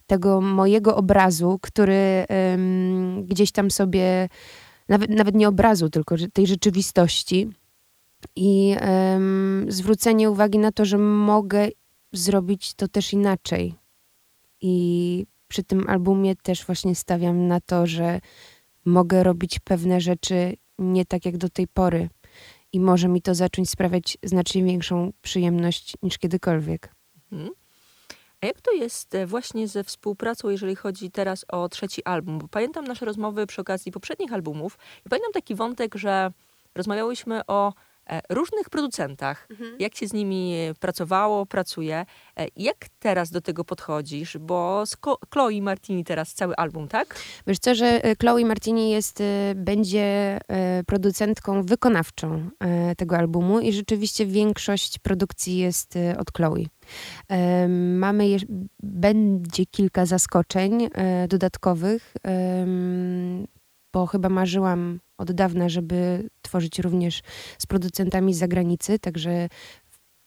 tego 0.07 0.40
mojego 0.40 0.97
obrazu, 0.97 1.59
który 1.62 2.25
um, 2.29 3.25
gdzieś 3.25 3.52
tam 3.52 3.71
sobie, 3.71 4.29
nawet, 4.88 5.11
nawet 5.11 5.35
nie 5.35 5.49
obrazu, 5.49 5.90
tylko 5.90 6.17
tej 6.33 6.47
rzeczywistości. 6.47 7.50
I 8.37 8.76
um, 8.81 9.67
zwrócenie 9.69 10.31
uwagi 10.31 10.59
na 10.59 10.73
to, 10.73 10.85
że 10.85 10.99
mogę 10.99 11.69
zrobić 12.12 12.75
to 12.75 12.88
też 12.88 13.12
inaczej. 13.12 13.75
I 14.61 15.26
przy 15.50 15.64
tym 15.64 15.88
albumie 15.88 16.37
też 16.37 16.66
właśnie 16.66 16.95
stawiam 16.95 17.49
na 17.49 17.61
to, 17.61 17.87
że 17.87 18.21
mogę 18.85 19.23
robić 19.23 19.59
pewne 19.59 20.00
rzeczy 20.00 20.57
nie 20.78 21.04
tak 21.04 21.25
jak 21.25 21.37
do 21.37 21.49
tej 21.49 21.69
pory 21.69 22.09
i 22.73 22.80
może 22.80 23.09
mi 23.09 23.23
to 23.23 23.35
zacząć 23.35 23.71
sprawiać 23.71 24.19
znacznie 24.23 24.64
większą 24.64 25.12
przyjemność 25.23 25.95
niż 26.02 26.19
kiedykolwiek. 26.19 26.95
Mhm. 27.33 27.50
A 28.40 28.47
jak 28.47 28.61
to 28.61 28.73
jest 28.73 29.14
e, 29.14 29.26
właśnie 29.26 29.69
ze 29.69 29.85
współpracą, 29.85 30.49
jeżeli 30.49 30.76
chodzi 30.76 31.11
teraz 31.11 31.45
o 31.49 31.69
trzeci 31.69 32.04
album? 32.04 32.38
Bo 32.38 32.49
pamiętam 32.49 32.85
nasze 32.85 33.04
rozmowy 33.04 33.47
przy 33.47 33.61
okazji 33.61 33.92
poprzednich 33.92 34.33
albumów 34.33 34.78
i 35.07 35.09
pamiętam 35.09 35.33
taki 35.33 35.54
wątek, 35.54 35.95
że 35.95 36.33
rozmawiałyśmy 36.75 37.47
o 37.47 37.73
różnych 38.30 38.71
producentach. 38.71 39.47
Mhm. 39.50 39.76
Jak 39.78 39.95
się 39.95 40.07
z 40.07 40.12
nimi 40.12 40.54
pracowało, 40.80 41.47
pracuje. 41.47 42.07
E, 42.38 42.47
jak 42.57 42.76
teraz 42.99 43.30
do 43.30 43.40
tego 43.40 43.64
podchodzisz? 43.64 44.38
Bo 44.38 44.87
z 44.87 44.97
Chloe 45.33 45.62
Martini 45.62 46.04
teraz 46.04 46.35
cały 46.35 46.57
album, 46.57 46.88
tak? 46.88 47.19
Wiesz 47.47 47.59
co, 47.59 47.75
że 47.75 48.04
e, 48.04 48.16
Chloe 48.16 48.45
Martini 48.45 48.90
jest, 48.90 49.23
będzie 49.54 50.38
producentką 50.87 51.62
wykonawczą 51.62 52.50
tego 52.97 53.16
albumu 53.16 53.61
i 53.61 53.73
rzeczywiście 53.73 54.26
większość 54.26 54.99
produkcji 54.99 55.57
jest 55.57 55.95
od 56.19 56.33
Chloe. 56.33 56.64
Mamy, 57.99 58.28
je, 58.28 58.38
będzie 58.83 59.66
kilka 59.66 60.07
zaskoczeń 60.07 60.88
dodatkowych, 61.28 62.14
bo 63.92 64.07
chyba 64.07 64.28
marzyłam 64.28 65.00
od 65.20 65.32
dawna, 65.32 65.68
żeby 65.68 66.28
tworzyć 66.42 66.78
również 66.78 67.22
z 67.58 67.66
producentami 67.66 68.34
z 68.34 68.38
zagranicy, 68.38 68.98
także 68.98 69.48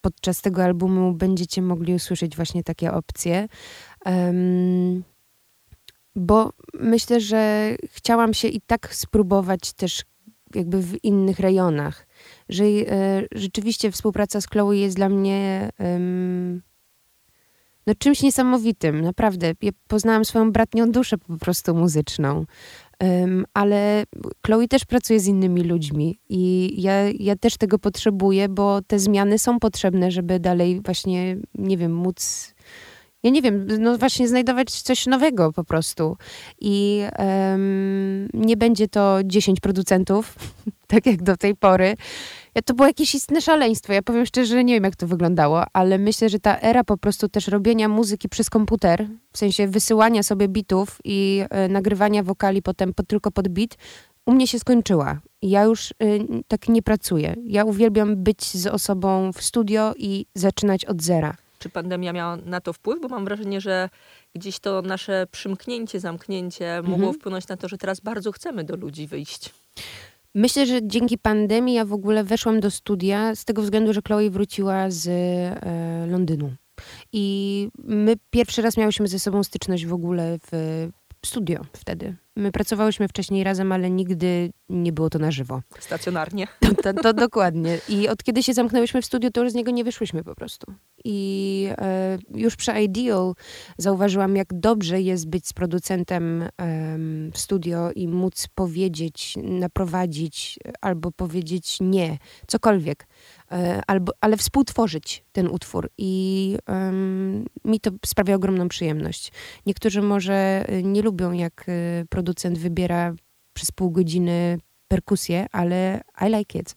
podczas 0.02 0.42
tego 0.42 0.64
albumu 0.64 1.14
będziecie 1.14 1.62
mogli 1.62 1.94
usłyszeć 1.94 2.36
właśnie 2.36 2.64
takie 2.64 2.94
opcje. 2.94 3.48
Um, 4.06 5.04
bo 6.16 6.54
myślę, 6.74 7.22
że 7.22 7.72
chciałam 7.90 8.34
się 8.34 8.48
i 8.48 8.62
tak 8.62 8.96
spróbować 8.96 9.74
też 9.74 10.02
jakby 10.56 10.82
w 10.82 11.04
innych 11.04 11.40
rejonach. 11.40 12.08
Że 12.50 12.64
e, 12.66 13.24
rzeczywiście 13.32 13.92
współpraca 13.92 14.42
z 14.42 14.48
Chloe 14.48 14.74
jest 14.74 14.96
dla 14.96 15.10
mnie 15.10 15.70
no, 17.88 17.96
czymś 17.96 18.22
niesamowitym, 18.22 19.02
naprawdę. 19.02 19.54
Ja 19.62 19.72
poznałam 19.88 20.26
swoją 20.26 20.52
bratnią 20.52 20.92
duszę 20.92 21.18
po 21.18 21.38
prostu 21.38 21.76
muzyczną. 21.76 22.46
Um, 23.02 23.46
ale 23.54 24.04
Chloe 24.46 24.68
też 24.68 24.86
pracuje 24.86 25.20
z 25.20 25.28
innymi 25.28 25.64
ludźmi 25.64 26.20
i 26.30 26.74
ja, 26.82 26.94
ja 27.20 27.36
też 27.36 27.58
tego 27.58 27.80
potrzebuję, 27.80 28.50
bo 28.50 28.82
te 28.82 29.00
zmiany 29.00 29.40
są 29.40 29.60
potrzebne, 29.60 30.12
żeby 30.12 30.40
dalej 30.40 30.82
właśnie, 30.86 31.38
nie 31.56 31.78
wiem, 31.78 31.96
móc 31.96 32.54
ja 33.24 33.30
nie 33.30 33.42
wiem, 33.42 33.68
no 33.80 33.98
właśnie 33.98 34.28
znajdować 34.28 34.72
coś 34.72 35.06
nowego 35.06 35.54
po 35.54 35.64
prostu. 35.64 36.18
I 36.62 37.04
um, 37.20 38.28
nie 38.34 38.58
będzie 38.58 38.88
to 38.88 39.20
10 39.26 39.60
producentów, 39.60 40.36
tak 40.88 41.06
jak 41.06 41.24
do 41.24 41.38
tej 41.38 41.56
pory. 41.56 41.96
Ja, 42.56 42.62
to 42.62 42.74
było 42.74 42.88
jakieś 42.88 43.16
istne 43.16 43.42
szaleństwo. 43.42 43.94
Ja 43.94 44.02
powiem 44.02 44.26
szczerze, 44.26 44.48
że 44.48 44.64
nie 44.64 44.74
wiem, 44.74 44.84
jak 44.84 44.96
to 44.96 45.08
wyglądało, 45.08 45.66
ale 45.74 45.98
myślę, 45.98 46.30
że 46.30 46.40
ta 46.40 46.60
era 46.60 46.84
po 46.84 46.98
prostu 46.98 47.30
też 47.30 47.48
robienia 47.48 47.90
muzyki 47.90 48.30
przez 48.30 48.50
komputer, 48.50 49.08
w 49.34 49.38
sensie 49.38 49.68
wysyłania 49.68 50.24
sobie 50.24 50.48
bitów 50.48 50.98
i 51.04 51.44
y, 51.66 51.70
nagrywania 51.70 52.24
wokali 52.24 52.62
potem 52.62 52.94
po, 52.94 53.04
tylko 53.04 53.32
pod 53.32 53.48
bit, 53.48 53.78
u 54.26 54.34
mnie 54.34 54.48
się 54.48 54.60
skończyła. 54.60 55.20
Ja 55.42 55.64
już 55.64 55.92
y, 55.92 55.96
tak 56.48 56.70
nie 56.70 56.82
pracuję. 56.82 57.36
Ja 57.46 57.66
uwielbiam 57.66 58.24
być 58.24 58.44
z 58.44 58.68
osobą 58.68 59.32
w 59.34 59.42
studio 59.42 59.94
i 59.98 60.26
zaczynać 60.36 60.86
od 60.86 61.02
zera. 61.02 61.36
Czy 61.60 61.70
pandemia 61.70 62.14
miała 62.14 62.36
na 62.36 62.62
to 62.62 62.74
wpływ? 62.74 63.02
Bo 63.02 63.08
mam 63.08 63.26
wrażenie, 63.26 63.62
że 63.62 63.90
gdzieś 64.36 64.60
to 64.60 64.82
nasze 64.82 65.28
przymknięcie, 65.32 66.00
zamknięcie 66.00 66.82
mogło 66.82 66.96
mhm. 66.96 67.14
wpłynąć 67.14 67.48
na 67.48 67.58
to, 67.58 67.68
że 67.68 67.78
teraz 67.78 68.00
bardzo 68.00 68.32
chcemy 68.32 68.64
do 68.64 68.76
ludzi 68.76 69.08
wyjść. 69.08 69.50
Myślę, 70.36 70.66
że 70.66 70.88
dzięki 70.88 71.18
pandemii 71.18 71.76
ja 71.76 71.86
w 71.86 71.94
ogóle 71.94 72.24
weszłam 72.24 72.60
do 72.60 72.72
studia 72.72 73.36
z 73.36 73.46
tego 73.46 73.62
względu, 73.62 73.94
że 73.94 74.02
Chloe 74.08 74.30
wróciła 74.30 74.90
z 74.90 75.08
e, 75.08 76.08
Londynu. 76.08 76.56
I 77.12 77.70
my 77.78 78.16
pierwszy 78.30 78.62
raz 78.62 78.78
miałyśmy 78.78 79.08
ze 79.08 79.20
sobą 79.20 79.44
styczność 79.44 79.86
w 79.86 79.94
ogóle 79.94 80.40
w 80.52 80.90
studio 81.26 81.62
wtedy. 81.74 82.16
My 82.36 82.52
pracowałyśmy 82.52 83.08
wcześniej 83.08 83.44
razem, 83.44 83.72
ale 83.72 83.90
nigdy 83.90 84.52
nie 84.70 84.94
było 84.94 85.10
to 85.10 85.20
na 85.20 85.32
żywo. 85.32 85.62
Stacjonarnie. 85.80 86.48
To, 86.60 86.74
to, 86.74 86.94
to 86.94 87.14
dokładnie. 87.14 87.80
I 87.90 88.08
od 88.08 88.24
kiedy 88.24 88.44
się 88.44 88.54
zamknęłyśmy 88.54 89.02
w 89.02 89.06
studiu, 89.06 89.32
to 89.32 89.44
już 89.44 89.52
z 89.52 89.56
niego 89.56 89.72
nie 89.72 89.84
wyszłyśmy 89.84 90.24
po 90.24 90.36
prostu. 90.36 90.74
I 91.06 91.68
e, 91.78 92.18
już 92.36 92.56
przy 92.56 92.72
Ideal 92.82 93.34
zauważyłam, 93.78 94.36
jak 94.36 94.48
dobrze 94.54 95.02
jest 95.02 95.28
być 95.28 95.48
z 95.48 95.54
producentem 95.54 96.42
e, 96.42 96.50
w 97.34 97.38
studio 97.38 97.92
i 97.96 98.08
móc 98.08 98.48
powiedzieć, 98.56 99.36
naprowadzić 99.44 100.60
albo 100.82 101.12
powiedzieć 101.12 101.78
nie, 101.82 102.18
cokolwiek. 102.48 103.08
E, 103.52 103.82
albo, 103.88 104.12
ale 104.22 104.38
współtworzyć 104.38 105.24
ten 105.32 105.48
utwór 105.48 105.90
i 105.98 106.58
mi 107.66 107.80
to 107.80 107.92
sprawia 108.06 108.36
ogromną 108.36 108.68
przyjemność. 108.68 109.32
Niektórzy 109.66 110.02
może 110.02 110.34
e, 110.68 110.84
nie 110.84 111.02
lubią, 111.02 111.32
jak 111.32 111.66
e, 111.68 112.06
producent 112.24 112.58
wybiera 112.58 113.14
przez 113.54 113.72
pół 113.72 113.92
godziny 113.92 114.58
perkusję, 114.88 115.46
ale 115.52 116.02
I 116.22 116.38
like 116.38 116.60
it. 116.60 116.76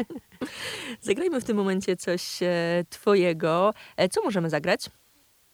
Zagrajmy 1.00 1.40
w 1.40 1.44
tym 1.44 1.56
momencie 1.56 1.96
coś 1.96 2.38
twojego. 2.90 3.72
Co 4.10 4.22
możemy 4.24 4.50
zagrać? 4.50 4.90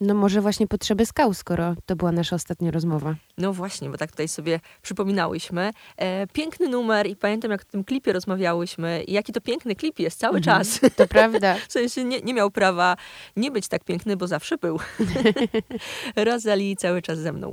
No 0.00 0.14
może 0.14 0.40
właśnie 0.40 0.66
potrzeby 0.66 1.06
skał, 1.06 1.34
skoro 1.34 1.74
to 1.86 1.96
była 1.96 2.12
nasza 2.12 2.36
ostatnia 2.36 2.70
rozmowa. 2.70 3.14
No 3.38 3.52
właśnie, 3.52 3.90
bo 3.90 3.96
tak 3.96 4.10
tutaj 4.10 4.28
sobie 4.28 4.60
przypominałyśmy. 4.82 5.70
E, 5.96 6.26
piękny 6.26 6.68
numer 6.68 7.06
i 7.06 7.16
pamiętam, 7.16 7.50
jak 7.50 7.62
w 7.62 7.64
tym 7.64 7.84
klipie 7.84 8.12
rozmawiałyśmy, 8.12 9.04
jaki 9.08 9.32
to 9.32 9.40
piękny 9.40 9.76
klip 9.76 9.98
jest 9.98 10.18
cały 10.18 10.38
mhm, 10.38 10.58
czas. 10.58 10.80
To 10.96 11.06
prawda. 11.06 11.54
w 11.68 11.72
sensie 11.72 12.04
nie, 12.04 12.20
nie 12.20 12.34
miał 12.34 12.50
prawa 12.50 12.96
nie 13.36 13.50
być 13.50 13.68
tak 13.68 13.84
piękny, 13.84 14.16
bo 14.16 14.26
zawsze 14.26 14.58
był. 14.58 14.78
Rozali 16.16 16.76
cały 16.76 17.02
czas 17.02 17.18
ze 17.18 17.32
mną. 17.32 17.52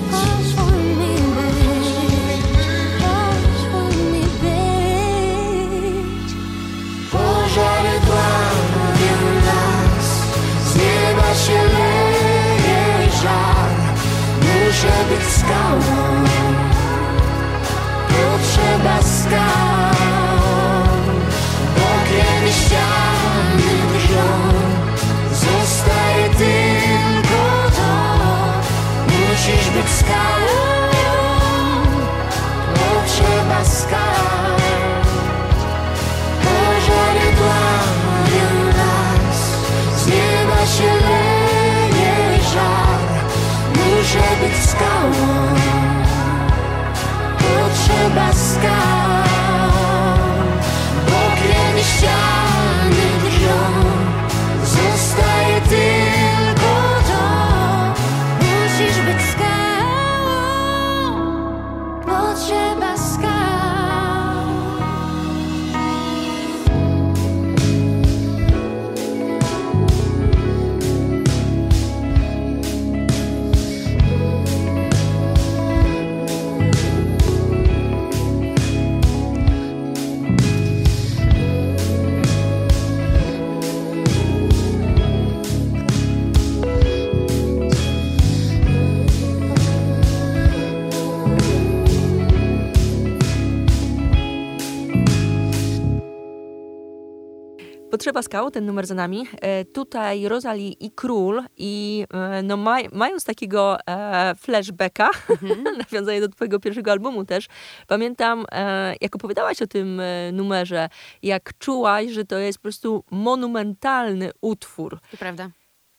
Potrzeba 97.91 98.21
skał, 98.21 98.51
ten 98.51 98.65
numer 98.65 98.87
za 98.87 98.95
nami. 98.95 99.27
E, 99.41 99.65
tutaj 99.65 100.27
Rosalie 100.27 100.71
i 100.71 100.91
Król 100.91 101.43
i 101.57 102.05
e, 102.13 102.43
no, 102.43 102.57
maj, 102.57 102.89
mając 102.93 103.25
takiego 103.25 103.77
e, 103.87 104.35
flashbacka, 104.35 105.09
mhm. 105.29 105.63
nawiązanie 105.91 106.21
do 106.21 106.29
twojego 106.29 106.59
pierwszego 106.59 106.91
albumu 106.91 107.25
też, 107.25 107.47
pamiętam, 107.87 108.45
e, 108.51 108.95
jak 109.01 109.15
opowiadałaś 109.15 109.61
o 109.61 109.67
tym 109.67 109.99
e, 109.99 110.31
numerze, 110.31 110.89
jak 111.23 111.57
czułaś, 111.57 112.11
że 112.11 112.25
to 112.25 112.37
jest 112.37 112.57
po 112.57 112.61
prostu 112.61 113.03
monumentalny 113.11 114.31
utwór. 114.41 114.99
To 115.11 115.17
prawda. 115.17 115.49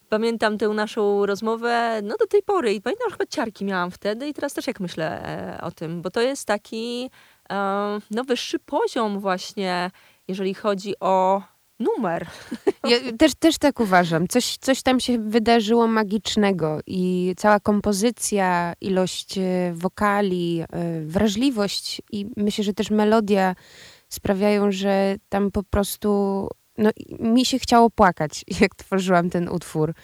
Pamiętam 0.09 0.59
tę 0.59 0.69
naszą 0.69 1.27
rozmowę, 1.27 2.01
no 2.03 2.17
do 2.17 2.27
tej 2.27 2.43
pory 2.43 2.75
i 2.75 2.81
pamiętam, 2.81 3.11
że 3.11 3.17
chyba 3.17 3.27
ciarki 3.27 3.65
miałam 3.65 3.91
wtedy 3.91 4.29
i 4.29 4.35
teraz 4.35 4.55
też 4.55 4.67
jak 4.67 4.81
myślę 4.81 5.23
e, 5.25 5.61
o 5.61 5.71
tym, 5.71 6.03
bo 6.03 6.11
to 6.11 6.21
jest 6.21 6.47
taki 6.47 7.11
no, 8.11 8.25
wyższy 8.25 8.59
poziom 8.59 9.21
właśnie, 9.21 9.91
jeżeli 10.29 10.55
chodzi 10.55 10.95
o 11.01 11.43
numer. 11.83 12.27
Ja 12.89 12.97
też, 13.19 13.35
też 13.35 13.59
tak 13.59 13.81
uważam. 13.81 14.29
Coś, 14.29 14.57
coś 14.57 14.83
tam 14.83 15.01
się 15.01 15.19
wydarzyło 15.19 15.87
magicznego 15.87 16.81
i 16.87 17.35
cała 17.37 17.61
kompozycja, 17.61 18.73
ilość 18.81 19.39
e, 19.39 19.73
wokali, 19.75 20.61
e, 20.61 20.67
wrażliwość 21.01 22.03
i 22.13 22.27
myślę, 22.37 22.65
że 22.65 22.73
też 22.73 22.91
melodia 22.91 23.55
sprawiają, 24.09 24.73
że 24.73 25.17
tam 25.29 25.51
po 25.51 25.63
prostu 25.63 26.49
no, 26.79 26.91
mi 27.21 27.45
się 27.45 27.59
chciało 27.59 27.91
płakać, 27.91 28.45
jak 28.61 28.75
tworzyłam 28.75 29.31
ten 29.31 29.49
utwór. 29.49 29.95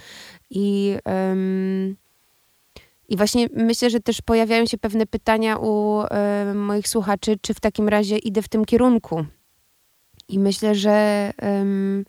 I, 0.51 0.97
um, 1.05 1.97
i 3.09 3.17
właśnie 3.17 3.49
myślę, 3.55 3.91
że 3.91 4.01
też 4.01 4.23
pojawiają 4.23 4.67
się 4.67 4.79
pewne 4.79 5.07
pytania 5.07 5.57
u 5.57 5.97
um, 5.97 6.65
moich 6.65 6.89
słuchaczy, 6.89 7.37
czy 7.43 7.55
w 7.55 7.61
takim 7.61 7.89
razie 7.89 8.19
idę 8.19 8.43
w 8.43 8.49
tym 8.49 8.65
kierunku. 8.65 9.25
I 10.29 10.39
myślę, 10.39 10.75
że 10.75 11.31
um, 11.43 12.05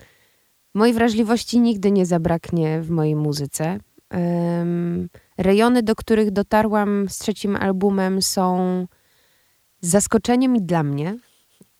mojej 0.73 0.93
wrażliwości 0.93 1.59
nigdy 1.59 1.91
nie 1.91 2.05
zabraknie 2.05 2.81
w 2.81 2.89
mojej 2.89 3.15
muzyce. 3.15 3.79
rejony, 5.37 5.83
do 5.83 5.95
których 5.95 6.31
dotarłam 6.31 7.09
z 7.09 7.17
trzecim 7.17 7.55
albumem, 7.55 8.21
są 8.21 8.87
zaskoczeniem 9.81 10.65
dla 10.65 10.83
mnie. 10.83 11.17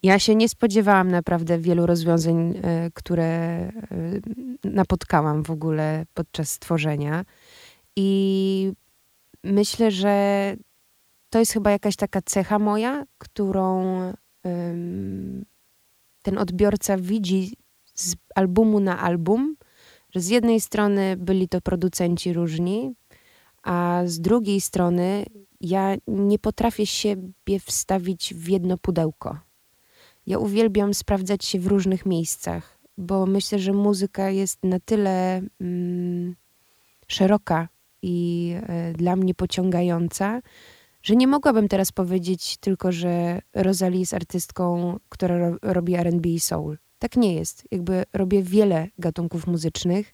Ja 0.04 0.20
się 0.20 0.36
nie 0.36 0.50
spodziewałam 0.50 1.12
naprawdę 1.12 1.60
wielu 1.60 1.86
rozwiązań, 1.86 2.60
e, 2.64 2.92
które 2.94 3.26
e, 3.26 3.72
napotkałam 4.64 5.44
w 5.44 5.52
ogóle 5.52 6.06
podczas 6.14 6.60
tworzenia. 6.60 7.26
I 7.96 8.74
myślę, 9.44 9.92
że 9.92 10.56
to 11.30 11.40
jest 11.40 11.52
chyba 11.52 11.72
jakaś 11.72 11.96
taka 11.96 12.22
cecha 12.22 12.60
moja, 12.60 13.04
którą 13.18 14.00
ten 16.30 16.38
odbiorca 16.38 16.98
widzi 16.98 17.58
z 17.94 18.16
albumu 18.36 18.80
na 18.80 19.00
album, 19.00 19.56
że 20.16 20.20
z 20.20 20.28
jednej 20.28 20.62
strony 20.62 21.18
byli 21.18 21.48
to 21.48 21.62
producenci 21.62 22.34
różni, 22.34 22.94
a 23.64 24.02
z 24.06 24.20
drugiej 24.20 24.62
strony 24.62 25.26
ja 25.62 25.96
nie 26.08 26.40
potrafię 26.40 26.86
siebie 26.86 27.60
wstawić 27.66 28.34
w 28.34 28.50
jedno 28.50 28.78
pudełko. 28.78 29.40
Ja 30.26 30.38
uwielbiam 30.38 30.94
sprawdzać 30.94 31.46
się 31.46 31.60
w 31.60 31.68
różnych 31.68 32.06
miejscach, 32.06 32.80
bo 32.98 33.26
myślę, 33.26 33.60
że 33.60 33.74
muzyka 33.74 34.30
jest 34.30 34.60
na 34.64 34.80
tyle 34.80 35.42
mm, 35.62 36.36
szeroka 37.08 37.68
i 38.02 38.54
y, 38.90 38.94
dla 38.94 39.16
mnie 39.16 39.36
pociągająca, 39.36 40.42
że 41.04 41.16
nie 41.16 41.28
mogłabym 41.28 41.68
teraz 41.68 41.92
powiedzieć 41.92 42.58
tylko, 42.58 42.92
że 42.92 43.42
Rosalie 43.56 44.00
jest 44.00 44.14
artystką, 44.14 44.98
która 45.10 45.38
ro 45.38 45.58
robi 45.62 45.96
R&B 45.96 46.30
i 46.30 46.40
soul. 46.40 46.78
Tak 47.00 47.16
nie 47.16 47.34
jest. 47.34 47.64
Jakby 47.72 48.04
robię 48.14 48.44
wiele 48.44 48.88
gatunków 48.98 49.48
muzycznych 49.48 50.14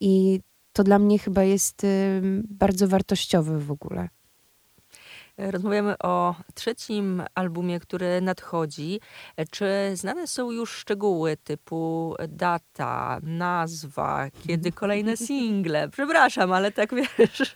i 0.00 0.40
to 0.72 0.84
dla 0.84 0.98
mnie 0.98 1.18
chyba 1.18 1.44
jest 1.44 1.84
y, 1.84 2.20
bardzo 2.48 2.88
wartościowe 2.88 3.58
w 3.58 3.70
ogóle. 3.70 4.08
Rozmawiamy 5.38 5.94
o 5.98 6.34
trzecim 6.54 7.22
albumie, 7.34 7.80
który 7.80 8.20
nadchodzi. 8.20 9.00
Czy 9.50 9.66
znane 9.94 10.26
są 10.26 10.50
już 10.50 10.70
szczegóły 10.70 11.36
typu 11.36 12.14
data, 12.28 13.20
nazwa, 13.22 14.30
kiedy 14.46 14.72
kolejne 14.72 15.16
single? 15.16 15.88
Przepraszam, 15.92 16.52
ale 16.52 16.72
tak 16.72 16.94
wiesz. 16.94 17.54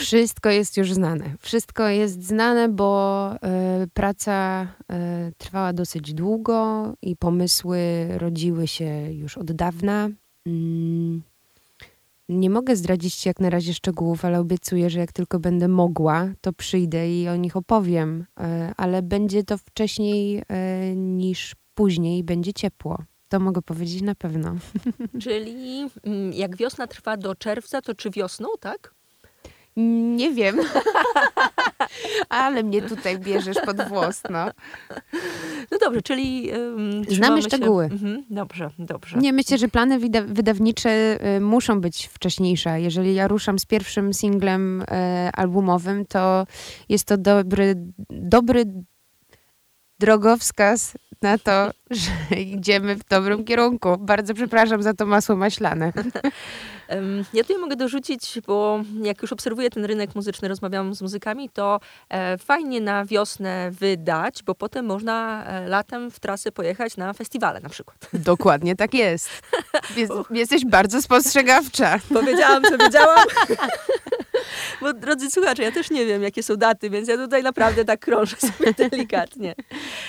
Wszystko 0.00 0.50
jest 0.50 0.76
już 0.76 0.92
znane. 0.92 1.24
Wszystko 1.40 1.88
jest 1.88 2.22
znane, 2.22 2.68
bo 2.68 3.30
y, 3.34 3.88
praca 3.94 4.62
y, 4.62 5.32
trwała 5.38 5.72
dosyć 5.72 6.14
długo 6.14 6.92
i 7.02 7.16
pomysły 7.16 8.08
rodziły 8.18 8.66
się 8.68 9.12
już 9.12 9.38
od 9.38 9.52
dawna. 9.52 10.08
Mm. 10.46 11.22
Nie 12.28 12.50
mogę 12.50 12.76
zdradzić 12.76 13.14
Ci 13.14 13.28
jak 13.28 13.40
na 13.40 13.50
razie 13.50 13.74
szczegółów, 13.74 14.24
ale 14.24 14.40
obiecuję, 14.40 14.90
że 14.90 15.00
jak 15.00 15.12
tylko 15.12 15.38
będę 15.38 15.68
mogła, 15.68 16.28
to 16.40 16.52
przyjdę 16.52 17.10
i 17.10 17.28
o 17.28 17.36
nich 17.36 17.56
opowiem. 17.56 18.26
E, 18.40 18.72
ale 18.76 19.02
będzie 19.02 19.44
to 19.44 19.58
wcześniej 19.58 20.42
e, 20.48 20.96
niż 20.96 21.54
później, 21.74 22.24
będzie 22.24 22.52
ciepło. 22.52 22.98
To 23.28 23.40
mogę 23.40 23.62
powiedzieć 23.62 24.02
na 24.02 24.14
pewno. 24.14 24.56
Czyli 25.22 25.90
mm, 26.04 26.32
jak 26.32 26.56
wiosna 26.56 26.86
trwa 26.86 27.16
do 27.16 27.34
czerwca, 27.34 27.82
to 27.82 27.94
czy 27.94 28.10
wiosną, 28.10 28.48
tak? 28.60 28.94
Nie 29.76 30.32
wiem. 30.32 30.60
Ale 32.28 32.62
mnie 32.62 32.82
tutaj 32.82 33.18
bierzesz 33.18 33.56
pod 33.64 33.88
włos, 33.88 34.22
no. 34.30 34.50
No 35.70 35.78
dobrze, 35.80 36.02
czyli... 36.02 36.50
Um, 36.50 37.04
Znamy 37.08 37.42
szczegóły. 37.42 37.84
Mhm, 37.84 38.24
dobrze, 38.30 38.70
dobrze. 38.78 39.18
Nie, 39.18 39.32
myślę, 39.32 39.58
że 39.58 39.68
plany 39.68 39.98
wydawnicze 40.26 41.18
y, 41.36 41.40
muszą 41.40 41.80
być 41.80 42.06
wcześniejsze. 42.06 42.80
Jeżeli 42.80 43.14
ja 43.14 43.28
ruszam 43.28 43.58
z 43.58 43.66
pierwszym 43.66 44.14
singlem 44.14 44.82
y, 44.82 44.84
albumowym, 45.32 46.06
to 46.06 46.46
jest 46.88 47.04
to 47.04 47.16
dobry, 47.16 47.74
dobry 48.10 48.64
drogowskaz 49.98 50.94
na 51.22 51.38
to, 51.38 51.70
że 51.90 52.36
idziemy 52.56 52.96
w 52.96 53.04
dobrym 53.04 53.44
kierunku. 53.44 53.98
Bardzo 53.98 54.34
przepraszam 54.34 54.82
za 54.82 54.94
to 54.94 55.06
masło 55.06 55.36
maślane. 55.36 55.92
Ja 57.32 57.42
tutaj 57.42 57.58
mogę 57.58 57.76
dorzucić, 57.76 58.40
bo 58.46 58.80
jak 59.02 59.22
już 59.22 59.32
obserwuję 59.32 59.70
ten 59.70 59.84
rynek 59.84 60.14
muzyczny, 60.14 60.48
rozmawiam 60.48 60.94
z 60.94 61.02
muzykami, 61.02 61.50
to 61.50 61.80
e, 62.08 62.38
fajnie 62.38 62.80
na 62.80 63.04
wiosnę 63.04 63.70
wydać, 63.70 64.42
bo 64.42 64.54
potem 64.54 64.86
można 64.86 65.44
e, 65.44 65.68
latem 65.68 66.10
w 66.10 66.20
trasy 66.20 66.52
pojechać 66.52 66.96
na 66.96 67.12
festiwale 67.12 67.60
na 67.60 67.68
przykład. 67.68 68.08
Dokładnie 68.12 68.76
tak 68.76 68.94
jest. 68.94 69.30
jest 69.96 70.12
jesteś 70.30 70.64
bardzo 70.64 71.02
spostrzegawcza. 71.02 71.98
Powiedziałam, 72.14 72.62
co 72.62 72.78
wiedziałam. 72.78 73.26
Bo 74.80 74.92
drodzy 74.92 75.30
słuchacze, 75.30 75.62
ja 75.62 75.72
też 75.72 75.90
nie 75.90 76.06
wiem, 76.06 76.22
jakie 76.22 76.42
są 76.42 76.56
daty, 76.56 76.90
więc 76.90 77.08
ja 77.08 77.16
tutaj 77.16 77.42
naprawdę 77.42 77.84
tak 77.84 78.00
krążę 78.00 78.36
sobie 78.36 78.72
delikatnie. 78.72 79.54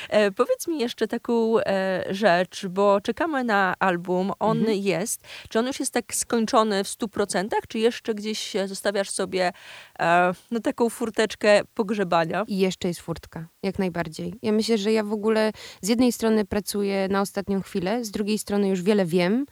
E, 0.10 0.32
powiedz 0.32 0.68
mi 0.68 0.80
jeszcze 0.80 1.08
taką 1.08 1.60
e, 1.60 2.04
rzecz, 2.10 2.66
bo 2.66 3.02
czekamy 3.02 3.44
na 3.44 3.76
album, 3.80 4.32
on 4.40 4.58
mhm. 4.58 4.78
jest. 4.78 5.22
Czy 5.50 5.60
on 5.60 5.68
już 5.68 5.80
jest 5.80 5.94
tak 5.94 6.16
skończony 6.16 6.67
w 6.84 6.88
100%, 6.88 7.48
czy 7.68 7.80
jeszcze 7.80 8.14
gdzieś 8.14 8.54
zostawiasz 8.66 9.10
sobie 9.10 9.52
e, 10.00 10.34
no, 10.52 10.60
taką 10.60 10.90
furteczkę 10.90 11.62
pogrzebania? 11.74 12.44
I 12.48 12.58
jeszcze 12.58 12.88
jest 12.88 13.00
furtka, 13.00 13.48
jak 13.64 13.80
najbardziej. 13.80 14.34
Ja 14.42 14.52
myślę, 14.52 14.78
że 14.78 14.92
ja 14.92 15.04
w 15.04 15.14
ogóle 15.14 15.52
z 15.82 15.88
jednej 15.90 16.12
strony 16.12 16.46
pracuję 16.46 17.08
na 17.08 17.22
ostatnią 17.22 17.62
chwilę, 17.62 18.04
z 18.04 18.12
drugiej 18.12 18.38
strony 18.38 18.70
już 18.70 18.82
wiele 18.82 19.06
wiem, 19.06 19.46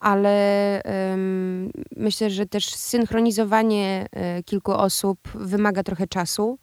ale 0.00 0.82
um, 0.84 1.70
myślę, 1.96 2.30
że 2.30 2.46
też 2.46 2.74
synchronizowanie 2.74 4.06
um, 4.12 4.42
kilku 4.42 4.72
osób 4.72 5.18
wymaga 5.34 5.82
trochę 5.82 6.06
czasu. 6.06 6.58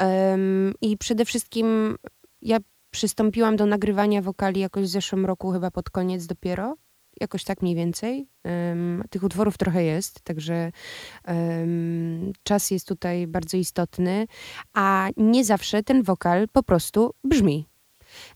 Um, 0.00 0.74
I 0.80 0.98
przede 0.98 1.24
wszystkim 1.24 1.96
ja 2.42 2.58
przystąpiłam 2.90 3.56
do 3.56 3.66
nagrywania 3.66 4.22
wokali 4.22 4.60
jakoś 4.60 4.84
w 4.84 4.88
zeszłym 4.88 5.26
roku, 5.26 5.52
chyba 5.52 5.70
pod 5.70 5.90
koniec 5.90 6.26
dopiero. 6.26 6.76
Jakoś 7.20 7.44
tak 7.44 7.62
mniej 7.62 7.74
więcej. 7.74 8.28
tych 9.10 9.22
utworów 9.22 9.58
trochę 9.58 9.84
jest, 9.84 10.20
także 10.20 10.72
czas 12.42 12.70
jest 12.70 12.88
tutaj 12.88 13.26
bardzo 13.26 13.56
istotny, 13.56 14.26
a 14.74 15.08
nie 15.16 15.44
zawsze 15.44 15.82
ten 15.82 16.02
wokal 16.02 16.48
po 16.52 16.62
prostu 16.62 17.14
brzmi. 17.24 17.68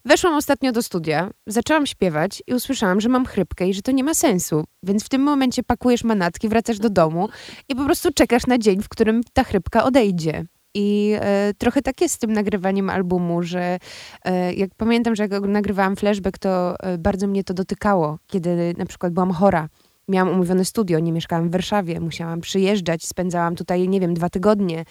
Weszłam 0.05 0.35
ostatnio 0.35 0.73
do 0.73 0.83
studia, 0.83 1.31
zaczęłam 1.47 1.87
śpiewać 1.87 2.43
i 2.47 2.55
usłyszałam, 2.55 3.01
że 3.01 3.09
mam 3.09 3.27
chrypkę 3.27 3.69
i 3.69 3.75
że 3.75 3.83
to 3.83 3.93
nie 3.93 4.05
ma 4.05 4.15
sensu. 4.15 4.65
Więc 4.83 5.05
w 5.05 5.09
tym 5.09 5.23
momencie 5.23 5.63
pakujesz 5.63 6.05
manatki, 6.05 6.49
wracasz 6.49 6.79
do 6.79 6.91
domu 6.91 7.29
i 7.69 7.75
po 7.75 7.85
prostu 7.85 8.13
czekasz 8.13 8.47
na 8.47 8.59
dzień, 8.59 8.83
w 8.83 8.89
którym 8.89 9.21
ta 9.33 9.45
chrypka 9.45 9.85
odejdzie. 9.85 10.47
I 10.79 11.13
e, 11.21 11.55
trochę 11.59 11.83
tak 11.83 12.01
jest 12.01 12.15
z 12.15 12.19
tym 12.19 12.33
nagrywaniem 12.33 12.91
albumu, 12.91 13.43
że 13.43 13.79
e, 14.25 14.53
jak 14.53 14.71
pamiętam, 14.77 15.17
że 15.17 15.23
jak 15.23 15.43
nagrywałam 15.43 15.97
flashback, 15.97 16.39
to 16.39 16.81
e, 16.81 16.99
bardzo 16.99 17.27
mnie 17.27 17.45
to 17.45 17.55
dotykało, 17.55 18.19
kiedy 18.27 18.75
na 18.79 18.87
przykład 18.87 19.13
byłam 19.13 19.33
chora 19.33 19.69
miałam 20.09 20.35
umówione 20.35 20.65
studio, 20.65 20.99
nie 20.99 21.13
mieszkałam 21.13 21.49
w 21.49 21.53
Warszawie, 21.53 22.01
musiałam 22.01 22.41
przyjeżdżać, 22.41 23.07
spędzałam 23.07 23.57
tutaj, 23.57 23.89
nie 23.89 24.01
wiem, 24.01 24.15
dwa 24.15 24.29
tygodnie. 24.29 24.85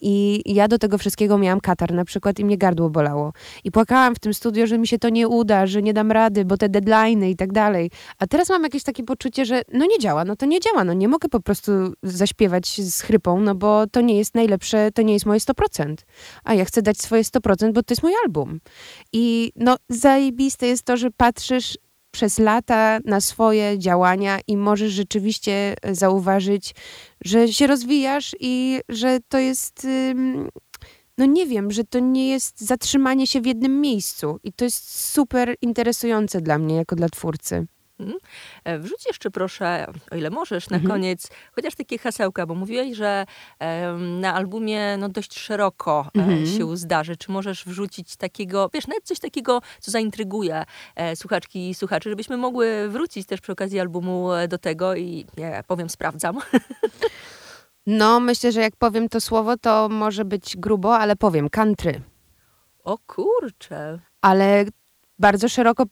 I 0.00 0.42
ja 0.46 0.68
do 0.68 0.78
tego 0.78 0.98
wszystkiego 0.98 1.38
miałam 1.38 1.60
katar 1.60 1.92
na 1.92 2.04
przykład 2.04 2.38
i 2.38 2.44
mnie 2.44 2.58
gardło 2.58 2.90
bolało. 2.90 3.32
I 3.64 3.70
płakałam 3.70 4.14
w 4.14 4.18
tym 4.18 4.34
studio, 4.34 4.66
że 4.66 4.78
mi 4.78 4.86
się 4.86 4.98
to 4.98 5.08
nie 5.08 5.28
uda, 5.28 5.66
że 5.66 5.82
nie 5.82 5.92
dam 5.94 6.12
rady, 6.12 6.44
bo 6.44 6.56
te 6.56 6.68
deadline'y 6.68 7.30
i 7.30 7.36
tak 7.36 7.52
dalej. 7.52 7.90
A 8.18 8.26
teraz 8.26 8.48
mam 8.48 8.62
jakieś 8.62 8.82
takie 8.82 9.02
poczucie, 9.02 9.44
że 9.44 9.62
no 9.72 9.86
nie 9.86 9.98
działa, 9.98 10.24
no 10.24 10.36
to 10.36 10.46
nie 10.46 10.60
działa, 10.60 10.84
no 10.84 10.92
nie 10.92 11.08
mogę 11.08 11.28
po 11.28 11.40
prostu 11.40 11.72
zaśpiewać 12.02 12.80
z 12.80 13.00
chrypą, 13.00 13.40
no 13.40 13.54
bo 13.54 13.86
to 13.86 14.00
nie 14.00 14.18
jest 14.18 14.34
najlepsze, 14.34 14.90
to 14.94 15.02
nie 15.02 15.12
jest 15.12 15.26
moje 15.26 15.40
100%. 15.40 15.94
A 16.44 16.54
ja 16.54 16.64
chcę 16.64 16.82
dać 16.82 16.98
swoje 16.98 17.22
100%, 17.22 17.72
bo 17.72 17.82
to 17.82 17.92
jest 17.92 18.02
mój 18.02 18.12
album. 18.24 18.60
I 19.12 19.52
no 19.56 19.76
zajebiste 19.88 20.66
jest 20.66 20.82
to, 20.82 20.96
że 20.96 21.10
patrzysz 21.10 21.78
przez 22.10 22.38
lata 22.38 22.98
na 23.04 23.20
swoje 23.20 23.78
działania 23.78 24.38
i 24.46 24.56
możesz 24.56 24.92
rzeczywiście 24.92 25.74
zauważyć, 25.92 26.74
że 27.24 27.48
się 27.52 27.66
rozwijasz 27.66 28.36
i 28.40 28.80
że 28.88 29.18
to 29.28 29.38
jest. 29.38 29.86
No 31.18 31.26
nie 31.26 31.46
wiem, 31.46 31.70
że 31.70 31.84
to 31.84 31.98
nie 31.98 32.28
jest 32.28 32.60
zatrzymanie 32.60 33.26
się 33.26 33.40
w 33.40 33.46
jednym 33.46 33.80
miejscu. 33.80 34.38
I 34.44 34.52
to 34.52 34.64
jest 34.64 35.10
super 35.12 35.54
interesujące 35.62 36.40
dla 36.40 36.58
mnie, 36.58 36.76
jako 36.76 36.96
dla 36.96 37.08
twórcy. 37.08 37.66
Mhm. 38.00 38.18
E, 38.64 38.78
wrzuć 38.78 39.06
jeszcze 39.06 39.30
proszę, 39.30 39.86
o 40.10 40.16
ile 40.16 40.30
możesz, 40.30 40.70
na 40.70 40.76
mhm. 40.76 40.92
koniec 40.92 41.30
chociaż 41.52 41.74
takie 41.74 41.98
hasełka, 41.98 42.46
bo 42.46 42.54
mówiłeś, 42.54 42.96
że 42.96 43.26
na 43.98 44.34
albumie 44.34 44.96
no, 44.96 45.08
dość 45.08 45.38
szeroko 45.38 46.06
e, 46.16 46.20
mhm. 46.20 46.46
się 46.46 46.76
zdarzy. 46.76 47.16
Czy 47.16 47.32
możesz 47.32 47.64
wrzucić 47.64 48.16
takiego, 48.16 48.70
wiesz, 48.74 48.86
nawet 48.86 49.04
coś 49.04 49.18
takiego, 49.18 49.60
co 49.80 49.90
zaintryguje 49.90 50.64
e, 50.96 51.16
słuchaczki 51.16 51.70
i 51.70 51.74
słuchaczy, 51.74 52.10
żebyśmy 52.10 52.36
mogły 52.36 52.88
wrócić 52.88 53.26
też 53.26 53.40
przy 53.40 53.52
okazji 53.52 53.80
albumu 53.80 54.28
do 54.48 54.58
tego 54.58 54.94
i 54.94 55.26
nie 55.36 55.64
powiem, 55.66 55.90
sprawdzam. 55.90 56.38
No, 57.86 58.20
myślę, 58.20 58.52
że 58.52 58.60
jak 58.60 58.76
powiem 58.76 59.08
to 59.08 59.20
słowo, 59.20 59.56
to 59.56 59.88
może 59.88 60.24
być 60.24 60.56
grubo, 60.56 60.98
ale 60.98 61.16
powiem 61.16 61.50
country. 61.50 62.00
O 62.84 62.98
kurczę. 62.98 63.98
Ale 64.20 64.64
bardzo 65.18 65.48
szeroko 65.48 65.84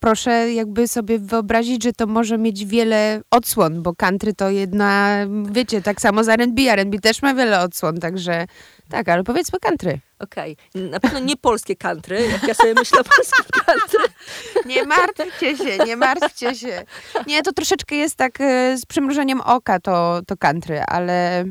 proszę 0.00 0.52
jakby 0.52 0.88
sobie 0.88 1.18
wyobrazić, 1.18 1.82
że 1.82 1.92
to 1.92 2.06
może 2.06 2.38
mieć 2.38 2.64
wiele 2.64 3.20
odsłon, 3.30 3.82
bo 3.82 3.94
country 3.94 4.34
to 4.34 4.50
jedna, 4.50 5.16
wiecie, 5.50 5.82
tak 5.82 6.00
samo 6.00 6.24
z 6.24 6.28
R&B, 6.28 6.62
R&B 6.62 6.98
też 6.98 7.22
ma 7.22 7.34
wiele 7.34 7.60
odsłon, 7.60 7.98
także 7.98 8.46
tak, 8.88 9.08
ale 9.08 9.24
powiedzmy 9.24 9.58
country. 9.58 10.00
Okej, 10.18 10.56
okay. 10.74 10.88
na 10.88 11.00
pewno 11.00 11.18
nie 11.18 11.36
polskie 11.36 11.76
country, 11.76 12.28
jak 12.32 12.42
ja 12.48 12.54
sobie 12.54 12.74
myślę 12.74 13.00
o 13.00 13.04
polskim 13.04 13.44
country. 13.66 14.14
Nie 14.66 14.84
martwcie 14.84 15.56
się, 15.56 15.78
nie 15.86 15.96
martwcie 15.96 16.54
się. 16.54 16.84
Nie, 17.26 17.42
to 17.42 17.52
troszeczkę 17.52 17.96
jest 17.96 18.16
tak 18.16 18.40
e, 18.40 18.76
z 18.78 18.86
przymrużeniem 18.86 19.40
oka 19.40 19.80
to, 19.80 20.20
to 20.26 20.36
country, 20.36 20.82
ale 20.82 21.44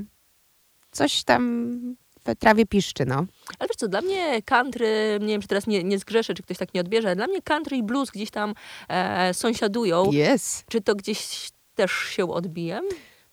coś 0.91 1.23
tam 1.23 1.95
trawie 2.35 2.65
piszczy, 2.65 3.05
no. 3.05 3.15
Ale 3.59 3.67
wiesz 3.67 3.77
co, 3.77 3.87
dla 3.87 4.01
mnie 4.01 4.41
country, 4.41 5.17
nie 5.21 5.27
wiem, 5.27 5.41
czy 5.41 5.47
teraz 5.47 5.67
nie, 5.67 5.83
nie 5.83 5.99
zgrzeszę, 5.99 6.33
czy 6.33 6.43
ktoś 6.43 6.57
tak 6.57 6.73
nie 6.73 6.81
odbierze, 6.81 7.15
dla 7.15 7.27
mnie 7.27 7.41
country 7.41 7.77
i 7.77 7.83
blues 7.83 8.11
gdzieś 8.11 8.31
tam 8.31 8.53
e, 8.89 9.33
sąsiadują. 9.33 10.03
Yes. 10.33 10.63
Czy 10.69 10.81
to 10.81 10.95
gdzieś 10.95 11.49
też 11.75 11.91
się 11.91 12.31
odbije? 12.31 12.81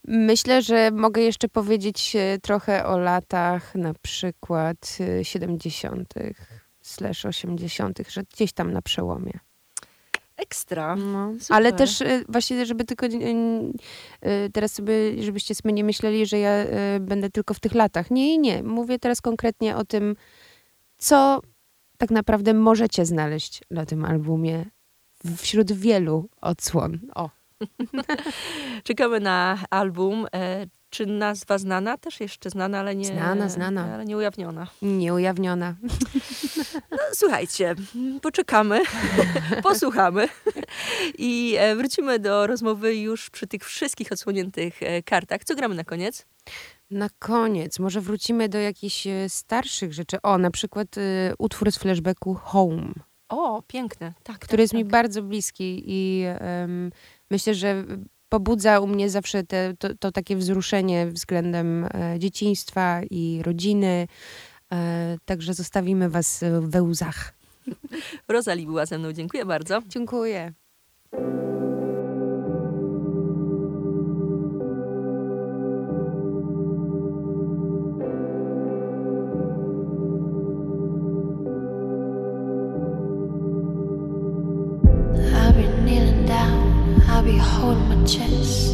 Myślę, 0.04 0.62
że 0.62 0.90
mogę 0.90 1.22
jeszcze 1.22 1.48
powiedzieć 1.48 2.16
e, 2.16 2.38
trochę 2.38 2.86
o 2.86 2.98
latach 2.98 3.74
na 3.74 3.94
przykład 3.94 4.98
70. 5.22 6.14
slash 6.82 7.24
80., 7.24 7.98
że 8.08 8.22
gdzieś 8.22 8.52
tam 8.52 8.72
na 8.72 8.82
przełomie. 8.82 9.32
Ekstra. 10.36 10.96
No, 10.96 11.32
ale 11.48 11.72
też 11.72 12.00
y, 12.00 12.24
właśnie, 12.28 12.66
żeby 12.66 12.84
tylko 12.84 13.06
y, 13.06 13.10
y, 13.10 14.50
teraz 14.52 14.72
sobie, 14.72 15.22
żebyście 15.22 15.54
sobie 15.54 15.72
nie 15.72 15.84
myśleli, 15.84 16.26
że 16.26 16.38
ja 16.38 16.64
będę 17.00 17.30
tylko 17.30 17.54
w 17.54 17.60
tych 17.60 17.74
latach. 17.74 18.10
Nie, 18.10 18.38
nie. 18.38 18.62
Mówię 18.62 18.98
teraz 18.98 19.20
konkretnie 19.20 19.76
o 19.76 19.84
tym, 19.84 20.16
co 20.98 21.40
tak 21.98 22.10
naprawdę 22.10 22.54
możecie 22.54 23.06
znaleźć 23.06 23.60
na 23.70 23.86
tym 23.86 24.04
albumie 24.04 24.64
wśród 25.36 25.72
wielu 25.72 26.28
odsłon. 26.40 26.98
O. 27.14 27.30
Czekamy 28.84 29.20
na 29.20 29.58
album. 29.70 30.26
Czy 30.90 31.06
nazwa 31.06 31.58
znana? 31.58 31.98
Też 31.98 32.20
jeszcze 32.20 32.50
znana, 32.50 32.78
ale 32.78 32.94
nie... 32.96 33.06
Znana, 33.06 33.48
znana. 33.48 33.94
Ale 33.94 34.04
nie 34.04 34.16
ujawniona. 34.16 34.66
Nie 34.82 35.14
ujawniona. 35.14 35.74
No, 36.90 36.98
słuchajcie, 37.12 37.74
poczekamy, 38.22 38.80
posłuchamy 39.62 40.28
i 41.18 41.56
e, 41.58 41.76
wrócimy 41.76 42.18
do 42.18 42.46
rozmowy 42.46 42.96
już 42.96 43.30
przy 43.30 43.46
tych 43.46 43.64
wszystkich 43.64 44.12
odsłoniętych 44.12 44.82
e, 44.82 45.02
kartach. 45.02 45.44
Co 45.44 45.54
gramy 45.54 45.74
na 45.74 45.84
koniec? 45.84 46.26
Na 46.90 47.08
koniec, 47.18 47.78
może 47.78 48.00
wrócimy 48.00 48.48
do 48.48 48.58
jakichś 48.58 49.06
e, 49.06 49.28
starszych 49.28 49.92
rzeczy. 49.92 50.22
O, 50.22 50.38
na 50.38 50.50
przykład 50.50 50.98
y, 50.98 51.34
utwór 51.38 51.72
z 51.72 51.78
flashbacku 51.78 52.34
Home. 52.34 52.92
O, 53.28 53.62
piękne, 53.66 54.12
tak. 54.22 54.38
Który 54.38 54.56
tak, 54.56 54.60
jest 54.60 54.72
tak. 54.72 54.78
mi 54.78 54.84
bardzo 54.84 55.22
bliski 55.22 55.82
i 55.86 56.24
um, 56.40 56.92
myślę, 57.30 57.54
że 57.54 57.84
pobudza 58.28 58.80
u 58.80 58.86
mnie 58.86 59.10
zawsze 59.10 59.44
te, 59.44 59.74
to, 59.78 59.88
to, 59.94 60.12
takie 60.12 60.36
wzruszenie 60.36 61.06
względem 61.06 61.84
e, 61.84 62.18
dzieciństwa 62.18 63.00
i 63.10 63.42
rodziny. 63.42 64.08
E, 64.72 65.16
także 65.24 65.54
zostawimy 65.54 66.10
Was 66.10 66.44
we 66.60 66.82
łzach. 66.82 67.34
Rozali 68.28 68.66
była 68.66 68.86
ze 68.86 68.98
mną. 68.98 69.12
Dziękuję 69.12 69.44
bardzo. 69.44 69.82
Dziękuję. 69.88 70.52
chest. 88.06 88.65